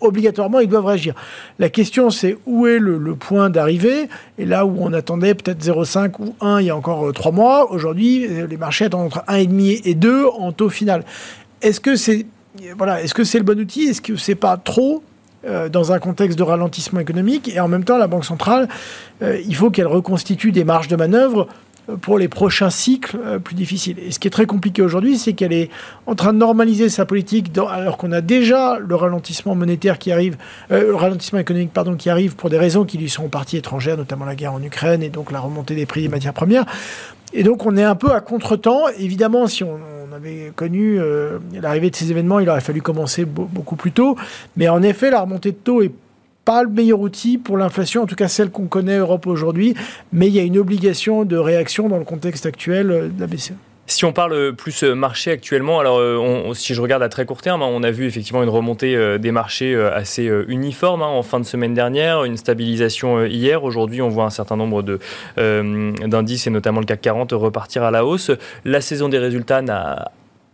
obligatoirement, 0.01 0.61
ils 0.61 0.69
doivent 0.69 0.87
réagir. 0.87 1.15
La 1.59 1.69
question, 1.69 2.11
c'est 2.11 2.37
où 2.47 2.67
est 2.67 2.79
le, 2.79 3.15
point 3.15 3.51
d'arrivée? 3.51 4.09
Et 4.39 4.45
là 4.45 4.67
où 4.67 4.77
on 4.81 4.93
attendait 4.93 5.35
peut-être 5.35 5.63
0,5 5.63 6.15
ou 6.21 6.35
1 6.41 6.61
il 6.61 6.67
y 6.67 6.71
a 6.71 6.77
encore 6.77 7.13
3 7.13 7.33
euh, 7.33 7.35
mois, 7.35 7.71
aujourd'hui, 7.73 8.27
euh, 8.27 8.47
les 8.47 8.57
marchés 8.57 8.87
attendent 8.87 9.07
entre 9.07 9.25
1,5 9.27 9.83
et 9.85 9.95
2 9.95 10.27
en 10.27 10.53
taux 10.53 10.69
final. 10.69 11.05
Est-ce 11.63 11.81
que 11.81 11.97
c'est 11.97 12.27
voilà, 12.77 13.03
que 13.03 13.25
c'est 13.25 13.39
le 13.39 13.45
bon 13.45 13.59
outil? 13.59 13.83
Est-ce 13.83 14.01
que 14.01 14.17
c'est 14.17 14.35
pas 14.35 14.57
trop 14.57 15.03
euh, 15.47 15.69
dans 15.69 15.93
un 15.93 15.99
contexte 15.99 16.39
de 16.39 16.43
ralentissement 16.43 17.01
économique? 17.01 17.49
Et 17.55 17.61
en 17.61 17.69
même 17.69 17.85
temps 17.85 17.99
la 17.99 18.07
Banque 18.07 18.25
centrale, 18.25 18.69
il 19.23 19.55
faut 19.55 19.71
qu'elle 19.71 19.87
reconstitue 19.87 20.53
des 20.53 20.65
marges 20.65 20.89
de 20.89 20.97
manœuvre 20.97 21.49
pour 22.01 22.19
les 22.19 22.29
prochains 22.29 22.71
cycles 22.71 23.19
euh, 23.25 23.39
plus 23.39 23.55
difficiles. 23.55 23.97
Et 24.01 24.11
ce 24.11 24.19
qui 24.19 24.27
est 24.27 24.31
très 24.31 24.47
compliqué 24.47 24.83
aujourd'hui, 24.83 25.19
c'est 25.19 25.35
qu'elle 25.35 25.53
est 25.53 25.71
en 26.07 26.15
train 26.15 26.33
de 26.33 26.39
normaliser 26.39 26.89
sa 26.89 27.05
politique 27.05 27.51
alors 27.71 27.97
qu'on 27.97 28.13
a 28.13 28.21
déjà 28.21 28.79
le 28.79 28.95
ralentissement 28.95 29.55
monétaire 29.55 29.99
qui 29.99 30.11
arrive, 30.11 30.37
euh, 30.71 30.89
le 30.89 30.95
ralentissement 30.95 31.39
économique 31.39 31.73
pardon 31.73 31.95
qui 31.95 32.11
arrive 32.11 32.35
pour 32.35 32.51
des 32.51 32.59
raisons 32.59 32.85
qui 32.85 32.99
lui 32.99 33.09
sont 33.09 33.29
parties 33.29 33.57
étrangères, 33.57 33.97
notamment 33.97 34.25
la 34.25 34.35
guerre 34.35 34.53
en 34.53 34.63
Ukraine 34.63 35.03
et 35.03 35.11
donc 35.11 35.31
la 35.31 35.41
remontée 35.41 35.75
des 35.75 35.87
prix 35.87 36.03
des 36.03 36.09
matières 36.09 36.35
premières. 36.35 36.65
Et 37.33 37.43
donc 37.43 37.67
on 37.67 37.77
est 37.77 37.85
un 37.85 37.95
peu 37.95 38.13
à 38.13 38.21
contretemps. 38.21 38.89
Évidemment, 38.99 39.47
si 39.47 39.65
on, 39.65 39.79
avait 40.15 40.51
connu 40.57 40.99
euh, 40.99 41.39
l'arrivée 41.53 41.91
de 41.91 41.97
ces 41.97 42.11
événements, 42.11 42.41
il 42.41 42.49
aurait 42.49 42.63
fallu 42.63 42.81
commencer 42.81 43.27
beaucoup 43.27 43.77
plus 43.77 43.93
tôt. 43.93 44.17
Mais 44.57 44.67
en 44.67 44.83
effet, 44.83 45.11
la 45.11 45.21
remontée 45.21 45.51
de 45.51 45.57
taux 45.57 45.83
est 45.83 45.93
pas 46.47 46.63
le 46.63 46.71
meilleur 46.71 47.01
outil 47.01 47.37
pour 47.37 47.59
l'inflation, 47.59 48.05
en 48.05 48.07
tout 48.07 48.15
cas 48.15 48.29
celle 48.29 48.51
qu'on 48.51 48.69
connaît 48.69 48.97
Europe 48.97 49.27
aujourd'hui, 49.27 49.75
mais 50.13 50.29
il 50.29 50.33
y 50.35 50.39
a 50.39 50.45
une 50.45 50.57
obligation 50.57 51.25
de 51.25 51.37
réaction 51.37 51.89
dans 51.91 51.99
le 51.99 52.05
contexte 52.05 52.47
actuel 52.47 52.87
de 53.15 53.21
la 53.21 53.27
BCE. 53.27 53.53
Si 53.89 54.05
on 54.05 54.13
parle 54.13 54.53
plus 54.55 54.83
euh, 54.83 54.95
marché 54.95 55.31
actuellement, 55.31 55.79
alors 55.79 55.99
euh, 55.99 56.55
si 56.55 56.75
je 56.75 56.83
regarde 56.83 57.05
à 57.05 57.09
très 57.09 57.25
court 57.25 57.41
terme, 57.41 57.63
hein, 57.63 57.69
on 57.71 57.85
a 57.85 57.93
vu 57.93 58.07
effectivement 58.07 58.43
une 58.43 58.49
remontée 58.49 58.97
euh, 58.97 59.19
des 59.19 59.31
marchés 59.31 59.77
assez 59.77 60.25
uniforme 60.49 61.03
hein, 61.03 61.07
en 61.07 61.23
fin 61.23 61.39
de 61.39 61.45
semaine 61.45 61.73
dernière, 61.73 62.25
une 62.25 62.37
stabilisation 62.37 63.25
hier. 63.25 63.63
Aujourd'hui, 63.63 64.03
on 64.03 64.09
voit 64.09 64.25
un 64.25 64.31
certain 64.31 64.57
nombre 64.57 64.83
d'indices 65.37 66.47
et 66.47 66.51
notamment 66.51 66.81
le 66.81 66.87
CAC 66.87 67.01
40 67.01 67.33
repartir 67.33 67.85
à 67.85 67.93
la 67.93 68.05
hausse. 68.05 68.33
La 68.65 68.81
saison 68.81 69.09
des 69.09 69.19
résultats 69.19 69.63
n'a 69.63 70.11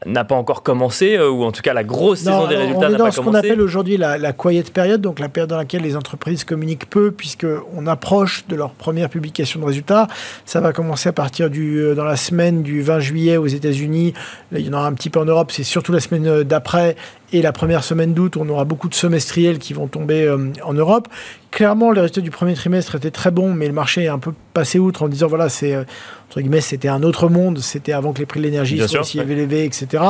n'a 0.07 0.25
pas 0.25 0.35
encore 0.35 0.63
commencé, 0.63 1.17
euh, 1.17 1.31
ou 1.31 1.45
en 1.45 1.53
tout 1.53 1.63
cas 1.63 1.73
la 1.73 1.85
grosse 1.85 2.21
saison 2.21 2.47
des 2.47 2.57
résultats 2.57 2.89
n'a 2.89 2.99
pas 2.99 2.99
commencé. 2.99 3.03
On 3.03 3.07
est 3.07 3.09
dans 3.09 3.11
ce 3.11 3.21
qu'on 3.21 3.35
appelle 3.35 3.61
aujourd'hui 3.61 3.97
la, 3.97 4.19
la, 4.19 4.33
quiet 4.33 4.63
période, 4.63 5.01
donc 5.01 5.19
la 5.19 5.29
période 5.29 5.51
dans 5.51 5.57
laquelle 5.57 5.83
les 5.83 5.97
entreprises 5.97 6.45
communiquent 6.45 6.89
peu, 6.89 7.11
puisqu'on 7.11 7.87
approche 7.87 8.45
de 8.49 8.57
leur 8.57 8.71
première 8.71 9.09
publication 9.09 9.61
de 9.61 9.65
résultats. 9.65 10.07
Ça 10.45 10.61
va 10.61 10.73
commencer 10.73 11.09
à 11.09 11.13
partir 11.13 11.51
du, 11.51 11.79
euh, 11.79 11.95
dans 11.95 12.05
la 12.05 12.17
semaine 12.17 12.63
du 12.63 12.83
20 12.83 13.01
juillet 13.01 13.37
aux 13.37 13.47
États-Unis. 13.47 14.15
Il 14.53 14.67
y 14.67 14.69
en 14.69 14.73
aura 14.75 14.87
un 14.87 14.93
petit 14.95 15.11
peu 15.11 15.21
en 15.21 15.25
Europe, 15.25 15.51
c'est 15.53 15.65
surtout 15.65 15.93
la 15.93 16.01
semaine 16.01 16.27
euh, 16.27 16.45
d'après. 16.45 16.97
Et 17.33 17.43
la 17.43 17.53
première 17.53 17.83
semaine 17.83 18.13
d'août, 18.13 18.37
on 18.37 18.49
aura 18.49 18.65
beaucoup 18.65 18.89
de 18.89 18.95
semestriels 18.95 19.59
qui 19.59 19.73
vont 19.73 19.87
tomber 19.87 20.31
en 20.63 20.75
Europe. 20.75 21.09
Clairement, 21.51 21.91
les 21.91 22.01
résultats 22.01 22.21
du 22.21 22.31
premier 22.31 22.55
trimestre 22.55 22.95
étaient 22.95 23.11
très 23.11 23.31
bons, 23.31 23.55
mais 23.55 23.67
le 23.67 23.73
marché 23.73 24.05
est 24.05 24.09
un 24.09 24.19
peu 24.19 24.33
passé 24.53 24.79
outre 24.79 25.03
en 25.03 25.09
disant 25.09 25.29
voilà, 25.29 25.49
c'est 25.49 25.75
entre 25.77 26.41
guillemets, 26.41 26.61
c'était 26.61 26.89
un 26.89 27.03
autre 27.03 27.29
monde, 27.29 27.59
c'était 27.59 27.93
avant 27.93 28.13
que 28.13 28.19
les 28.19 28.27
prix 28.27 28.41
de 28.41 28.45
l'énergie 28.45 28.87
soient 28.89 29.01
aussi 29.01 29.19
élevés, 29.19 29.65
etc. 29.65 30.03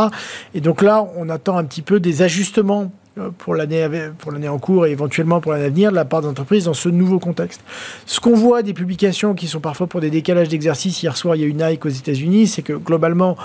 Et 0.54 0.60
donc 0.60 0.82
là, 0.82 1.04
on 1.16 1.28
attend 1.28 1.56
un 1.58 1.64
petit 1.64 1.82
peu 1.82 2.00
des 2.00 2.22
ajustements 2.22 2.92
euh, 3.18 3.28
pour 3.36 3.54
l'année 3.54 3.86
pour 4.18 4.32
l'année 4.32 4.48
en 4.48 4.58
cours 4.58 4.86
et 4.86 4.90
éventuellement 4.90 5.42
pour 5.42 5.52
l'année 5.52 5.66
à 5.66 5.68
venir 5.68 5.90
de 5.90 5.96
la 5.96 6.06
part 6.06 6.22
d'entreprises 6.22 6.64
dans 6.64 6.72
ce 6.72 6.88
nouveau 6.88 7.18
contexte. 7.18 7.60
Ce 8.06 8.20
qu'on 8.20 8.34
voit 8.34 8.62
des 8.62 8.72
publications 8.72 9.34
qui 9.34 9.48
sont 9.48 9.60
parfois 9.60 9.86
pour 9.86 10.00
des 10.00 10.08
décalages 10.08 10.48
d'exercice, 10.48 11.02
hier 11.02 11.14
soir 11.14 11.36
il 11.36 11.42
y 11.42 11.44
a 11.44 11.46
une 11.46 11.62
Nike 11.62 11.84
aux 11.84 11.90
États-Unis, 11.90 12.46
c'est 12.46 12.62
que 12.62 12.72
globalement 12.72 13.36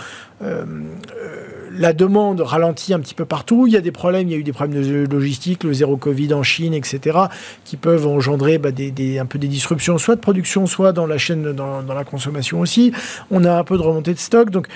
euh, 0.41 0.63
euh, 1.11 1.16
la 1.71 1.93
demande 1.93 2.41
ralentit 2.41 2.93
un 2.93 2.99
petit 2.99 3.13
peu 3.13 3.25
partout. 3.25 3.67
Il 3.67 3.73
y 3.73 3.77
a 3.77 3.81
des 3.81 3.91
problèmes, 3.91 4.27
il 4.27 4.31
y 4.31 4.35
a 4.35 4.37
eu 4.37 4.43
des 4.43 4.53
problèmes 4.53 4.81
de 4.81 5.07
logistique, 5.09 5.63
le 5.63 5.73
zéro 5.73 5.97
Covid 5.97 6.33
en 6.33 6.43
Chine, 6.43 6.73
etc., 6.73 7.17
qui 7.63 7.77
peuvent 7.77 8.07
engendrer 8.07 8.57
bah, 8.57 8.71
des, 8.71 9.19
un 9.19 9.25
peu 9.25 9.39
des 9.39 9.47
disruptions, 9.47 9.97
soit 9.97 10.15
de 10.15 10.21
production, 10.21 10.67
soit 10.67 10.91
dans 10.91 11.05
la 11.05 11.17
chaîne, 11.17 11.53
dans, 11.53 11.81
la 11.81 12.03
consommation 12.03 12.59
aussi. 12.59 12.91
On 13.31 13.43
a 13.43 13.57
un 13.57 13.63
peu 13.63 13.77
de 13.77 13.81
remontée 13.81 14.13
de 14.13 14.19
stock. 14.19 14.49
Donc, 14.49 14.67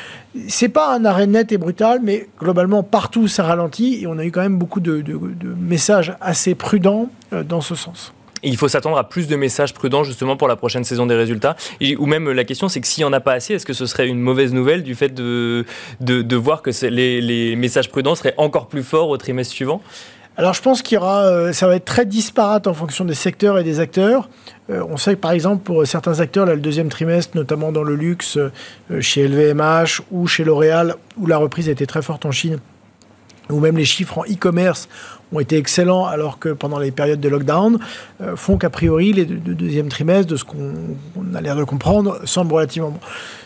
c'est 0.48 0.70
pas 0.70 0.96
un 0.96 1.06
arrêt 1.06 1.28
net 1.28 1.52
et 1.52 1.58
brutal, 1.58 2.00
mais 2.04 2.28
globalement, 2.40 2.84
partout, 2.84 3.28
ça 3.28 3.44
ralentit. 3.44 4.00
Et 4.02 4.08
on 4.08 4.18
a 4.18 4.26
eu 4.26 4.32
quand 4.32 4.42
même 4.42 4.58
beaucoup 4.58 4.80
de, 4.80 5.02
de 5.02 5.56
messages 5.60 6.14
assez 6.22 6.56
prudents 6.56 7.10
euh, 7.34 7.44
dans 7.44 7.62
ce 7.62 7.76
sens 7.76 8.14
il 8.44 8.58
faut 8.58 8.68
s'attendre 8.68 8.98
à 8.98 9.08
plus 9.08 9.28
de 9.28 9.36
messages 9.36 9.74
prudents 9.74 10.04
justement 10.04 10.38
pour 10.38 10.48
la 10.48 10.56
prochaine 10.56 10.84
saison 10.84 11.06
des 11.06 11.16
résultats. 11.16 11.56
ou 11.98 12.06
même 12.06 12.30
la 12.32 12.44
question, 12.44 12.68
c'est 12.68 12.82
que 12.82 12.88
s'il 12.88 13.04
n'y 13.04 13.10
en 13.10 13.14
a 13.14 13.20
pas 13.20 13.34
assez, 13.34 13.54
est-ce 13.54 13.66
que 13.66 13.74
ce 13.74 13.86
serait 13.86 14.08
une 14.08 14.20
mauvaise 14.20 14.54
nouvelle 14.54 14.84
du 14.84 14.96
fait 14.96 15.14
de, 15.14 15.66
voir 16.36 16.62
que 16.62 16.72
les, 16.86 17.22
les 17.22 17.56
messages 17.56 17.90
prudents 17.90 18.16
seraient 18.16 18.36
encore 18.38 18.68
plus 18.68 18.84
forts 18.84 19.10
au 19.10 19.18
trimestre 19.18 19.54
suivant? 19.54 19.82
Alors 20.38 20.54
je 20.54 20.62
pense 20.62 20.82
qu'il 20.82 20.96
y 20.96 20.98
aura, 20.98 21.26
euh, 21.26 21.52
ça 21.52 21.68
va 21.68 21.76
être 21.76 21.86
très 21.86 22.06
disparate 22.06 22.66
en 22.66 22.74
fonction 22.74 23.04
des 23.04 23.14
secteurs 23.14 23.60
et 23.60 23.64
des 23.64 23.80
acteurs. 23.80 24.30
Euh, 24.70 24.84
on 24.90 24.96
sait 24.96 25.16
que 25.16 25.20
par 25.20 25.32
exemple 25.32 25.64
pour 25.64 25.86
certains 25.86 26.22
acteurs, 26.22 26.46
là, 26.46 26.56
le 26.56 26.62
deuxième 26.62 26.88
trimestre, 26.88 27.36
notamment 27.36 27.74
dans 27.74 27.84
le 27.84 27.96
luxe, 27.96 28.38
euh, 28.38 29.02
chez 29.02 29.28
LVMH 29.28 30.02
ou 30.10 30.28
chez 30.28 30.46
L'Oréal, 30.46 30.96
où 31.18 31.28
la 31.28 31.38
reprise 31.38 31.68
a 31.68 31.74
été 31.74 31.86
très 31.86 32.02
forte 32.02 32.26
en 32.26 32.32
Chine, 32.32 32.60
ou 33.50 33.60
même 33.60 33.78
les 33.78 33.86
chiffres 33.86 34.20
en 34.20 34.24
e-commerce 34.24 34.88
ont 35.34 35.40
été 35.40 35.58
excellents 35.58 36.06
alors 36.06 36.40
que 36.40 36.50
pendant 36.50 36.80
les 36.80 36.92
périodes 36.92 37.20
de 37.20 37.30
lockdown, 37.30 37.80
euh, 38.22 38.36
font 38.36 38.58
qu'a 38.58 38.70
priori, 38.70 39.14
les 39.14 39.26
deux, 39.26 39.54
deuxième 39.54 39.90
trimestre, 39.90 40.32
de 40.32 40.36
ce 40.36 40.44
qu'on 40.44 40.60
a 41.34 41.42
l'air 41.42 41.56
de 41.56 41.64
comprendre, 41.64 42.20
semblent 42.26 42.54
relativement 42.54 42.90
bons. 42.90 43.00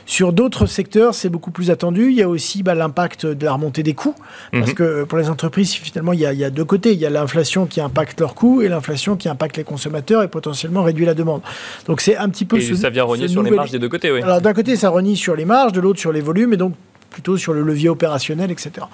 Sur 0.07 0.33
d'autres 0.33 0.67
secteurs, 0.67 1.15
c'est 1.15 1.29
beaucoup 1.29 1.49
plus 1.49 1.71
attendu. 1.71 2.11
Il 2.11 2.15
y 2.15 2.21
a 2.21 2.29
aussi 2.29 2.61
bah, 2.61 2.75
l'impact 2.75 3.25
de 3.25 3.43
la 3.43 3.53
remontée 3.53 3.81
des 3.81 3.95
coûts. 3.95 4.13
Parce 4.51 4.67
mhm. 4.67 4.73
que 4.75 5.03
pour 5.03 5.17
les 5.17 5.29
entreprises, 5.29 5.73
finalement, 5.73 6.13
il 6.13 6.19
y, 6.19 6.27
a, 6.27 6.33
il 6.33 6.37
y 6.37 6.43
a 6.43 6.51
deux 6.51 6.63
côtés. 6.63 6.93
Il 6.93 6.99
y 6.99 7.07
a 7.07 7.09
l'inflation 7.09 7.65
qui 7.65 7.81
impacte 7.81 8.19
leurs 8.19 8.35
coûts 8.35 8.61
et 8.61 8.69
l'inflation 8.69 9.15
qui 9.15 9.29
impacte 9.29 9.57
les 9.57 9.63
consommateurs 9.63 10.21
et 10.21 10.27
potentiellement 10.27 10.83
réduit 10.83 11.05
la 11.05 11.15
demande. 11.15 11.41
Donc 11.87 12.01
c'est 12.01 12.17
un 12.17 12.29
petit 12.29 12.45
peu... 12.45 12.57
Et 12.57 12.75
ça 12.75 12.91
vient 12.91 13.03
renier 13.03 13.27
sur 13.27 13.41
les 13.41 13.51
marges 13.51 13.71
des 13.71 13.79
deux 13.79 13.89
côtés, 13.89 14.11
oui. 14.11 14.21
Alors 14.21 14.41
d'un 14.41 14.53
côté, 14.53 14.75
ça 14.75 14.89
renie 14.89 15.17
sur 15.17 15.35
les 15.35 15.45
marges, 15.45 15.71
de 15.71 15.81
l'autre 15.81 15.99
sur 15.99 16.11
les 16.11 16.21
volumes. 16.21 16.53
Et 16.53 16.57
donc 16.57 16.73
plutôt 17.09 17.37
sur 17.37 17.53
le 17.53 17.61
levier 17.61 17.89
opérationnel, 17.89 18.51
etc. 18.51 18.87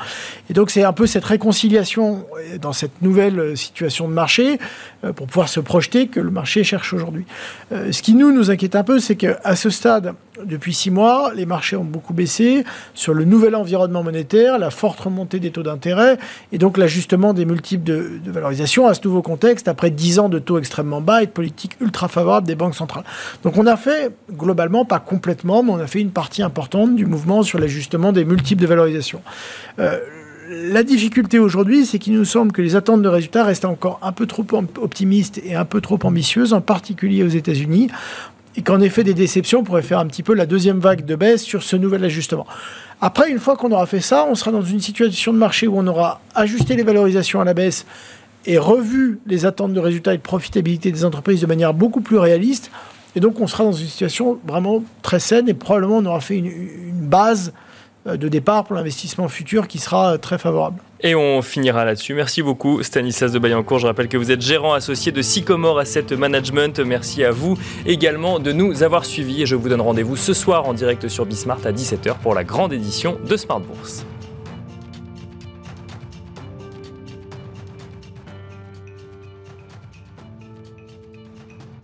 Et 0.50 0.54
donc 0.54 0.70
c'est 0.70 0.84
un 0.84 0.94
peu 0.94 1.08
cette 1.08 1.26
réconciliation 1.26 2.26
dans 2.62 2.74
cette 2.74 3.02
nouvelle 3.02 3.58
situation 3.58 4.08
de 4.08 4.14
marché 4.14 4.60
euh, 5.04 5.14
pour 5.14 5.28
pouvoir 5.28 5.50
se 5.50 5.60
projeter 5.60 6.08
que 6.08 6.20
le 6.20 6.32
marché 6.32 6.64
cherche 6.64 6.94
aujourd'hui. 6.94 7.26
Euh, 7.72 7.92
ce 7.92 8.02
qui 8.02 8.14
nous 8.14 8.32
nous 8.32 8.52
inquiète 8.52 8.76
un 8.76 8.84
peu, 8.84 9.00
c'est 9.00 9.16
qu'à 9.16 9.56
ce 9.56 9.70
stade, 9.70 10.14
depuis 10.46 10.74
six 10.74 10.92
mois, 10.92 11.32
les 11.36 11.46
marchés 11.46 11.76
ont 11.76 11.84
beaucoup 11.84 12.14
baissé 12.14 12.64
sur 12.94 13.14
le 13.14 13.26
nouvel 13.26 13.56
environnement 13.56 14.04
monétaire, 14.04 14.58
la 14.60 14.70
forte 14.70 15.00
remontée 15.00 15.40
des 15.40 15.52
taux 15.52 15.64
d'intérêt 15.64 16.18
et 16.52 16.58
donc 16.58 16.78
l'ajustement 16.78 17.34
des 17.34 17.46
multiples 17.46 17.84
de, 17.84 18.20
valorisation 18.26 18.88
à 18.88 18.94
ce 18.94 19.02
nouveau 19.04 19.22
contexte 19.22 19.68
après 19.68 19.90
dix 19.92 20.20
ans 20.20 20.30
de 20.30 20.40
taux 20.40 20.58
extrêmement 20.58 21.02
bas 21.02 21.24
et 21.24 21.26
de 21.26 21.32
politique 21.32 21.78
ultra 21.80 22.08
favorable 22.08 22.48
des 22.48 22.56
banques 22.56 22.76
centrales. 22.76 23.04
Donc 23.44 23.58
on 23.58 23.68
a 23.68 23.78
fait 23.78 24.12
globalement, 24.32 24.86
pas 24.86 25.00
complètement, 25.00 25.64
mais 25.64 25.72
on 25.72 25.80
a 25.80 25.88
fait 25.88 26.02
une 26.02 26.12
partie 26.12 26.44
importante 26.44 26.96
du 26.96 27.06
mouvement 27.06 27.44
sur 27.44 27.60
l'ajustement 27.60 28.12
des 28.12 28.26
multiples 28.26 28.62
de 28.62 28.68
valorisation. 28.68 29.22
Euh, 29.80 30.00
la 30.52 30.84
difficulté 30.84 31.40
aujourd'hui, 31.40 31.86
c'est 31.86 31.98
qu'il 31.98 32.14
nous 32.14 32.26
semble 32.26 32.52
que 32.52 32.62
les 32.62 32.76
attentes 32.76 33.02
de 33.02 33.08
résultats 33.08 33.46
restent 33.46 33.64
encore 33.64 34.00
un 34.02 34.12
peu 34.12 34.26
trop 34.26 34.46
optimistes 34.82 35.40
et 35.46 35.56
un 35.56 35.64
peu 35.64 35.80
trop 35.80 35.98
ambitieuses, 36.04 36.52
en 36.54 36.60
particulier 36.60 37.24
aux 37.24 37.30
États-Unis 37.30 37.90
et 38.56 38.62
qu'en 38.62 38.82
effet 38.82 39.04
des 39.04 39.14
déceptions 39.14 39.64
pourraient 39.64 39.82
faire 39.82 40.00
un 40.00 40.08
petit 40.08 40.24
peu 40.24 40.34
la 40.34 40.46
deuxième 40.46 40.80
vague 40.80 41.06
de 41.06 41.16
baisse 41.16 41.44
sur 41.44 41.64
ce 41.64 41.76
nouvel 41.76 42.04
ajustement. 42.04 42.46
Après, 43.00 43.32
une 43.32 43.40
fois 43.40 43.56
qu'on 43.56 43.72
aura 43.72 43.86
fait 43.86 44.02
ça, 44.02 44.28
on 44.30 44.36
sera 44.36 44.52
dans 44.52 44.62
une 44.62 44.80
situation 44.80 45.34
de 45.34 45.38
marché 45.38 45.68
où 45.68 45.78
on 45.78 45.88
aura 45.88 46.22
ajusté 46.36 46.76
les 46.76 46.84
valorisations 46.84 47.42
à 47.42 47.46
la 47.46 47.54
baisse 47.54 47.86
et 48.46 48.58
revu 48.58 49.20
les 49.26 49.46
attentes 49.46 49.74
de 49.74 49.80
résultats 49.80 50.14
et 50.14 50.18
de 50.18 50.22
profitabilité 50.22 50.92
des 50.92 51.06
entreprises 51.06 51.42
de 51.42 51.48
manière 51.48 51.74
beaucoup 51.74 52.02
plus 52.02 52.18
réaliste. 52.18 52.72
Et 53.16 53.20
donc, 53.20 53.40
on 53.40 53.48
sera 53.48 53.64
dans 53.64 53.72
une 53.72 53.88
situation 53.88 54.40
vraiment 54.46 54.84
très 55.02 55.20
saine 55.20 55.50
et 55.50 55.54
probablement 55.54 55.98
on 55.98 56.06
aura 56.06 56.22
fait 56.22 56.38
une, 56.38 56.46
une 56.46 57.08
base 57.08 57.54
de 58.06 58.28
départ 58.28 58.64
pour 58.64 58.76
l'investissement 58.76 59.28
futur 59.28 59.68
qui 59.68 59.78
sera 59.78 60.18
très 60.18 60.38
favorable. 60.38 60.82
Et 61.02 61.16
on 61.16 61.42
finira 61.42 61.84
là-dessus. 61.86 62.14
Merci 62.14 62.44
beaucoup 62.44 62.84
Stanislas 62.84 63.32
de 63.32 63.40
Bayancourt. 63.40 63.80
Je 63.80 63.88
rappelle 63.88 64.08
que 64.08 64.18
vous 64.18 64.32
êtes 64.32 64.42
gérant 64.42 64.74
associé 64.74 65.12
de 65.12 65.22
Sycomore 65.22 65.80
Asset 65.80 66.16
Management. 66.16 66.80
Merci 66.80 67.24
à 67.24 67.32
vous 67.32 67.58
également 67.86 68.40
de 68.40 68.52
nous 68.52 68.84
avoir 68.84 69.06
suivis 69.06 69.44
et 69.44 69.46
je 69.46 69.56
vous 69.56 69.70
donne 69.70 69.82
rendez-vous 69.82 70.16
ce 70.16 70.34
soir 70.34 70.68
en 70.68 70.74
direct 70.74 71.08
sur 71.08 71.26
Bismart 71.26 71.66
à 71.66 71.72
17h 71.72 72.18
pour 72.22 72.36
la 72.36 72.44
grande 72.44 72.74
édition 72.74 73.18
de 73.28 73.36
Smart 73.36 73.60
Bourse. 73.60 74.06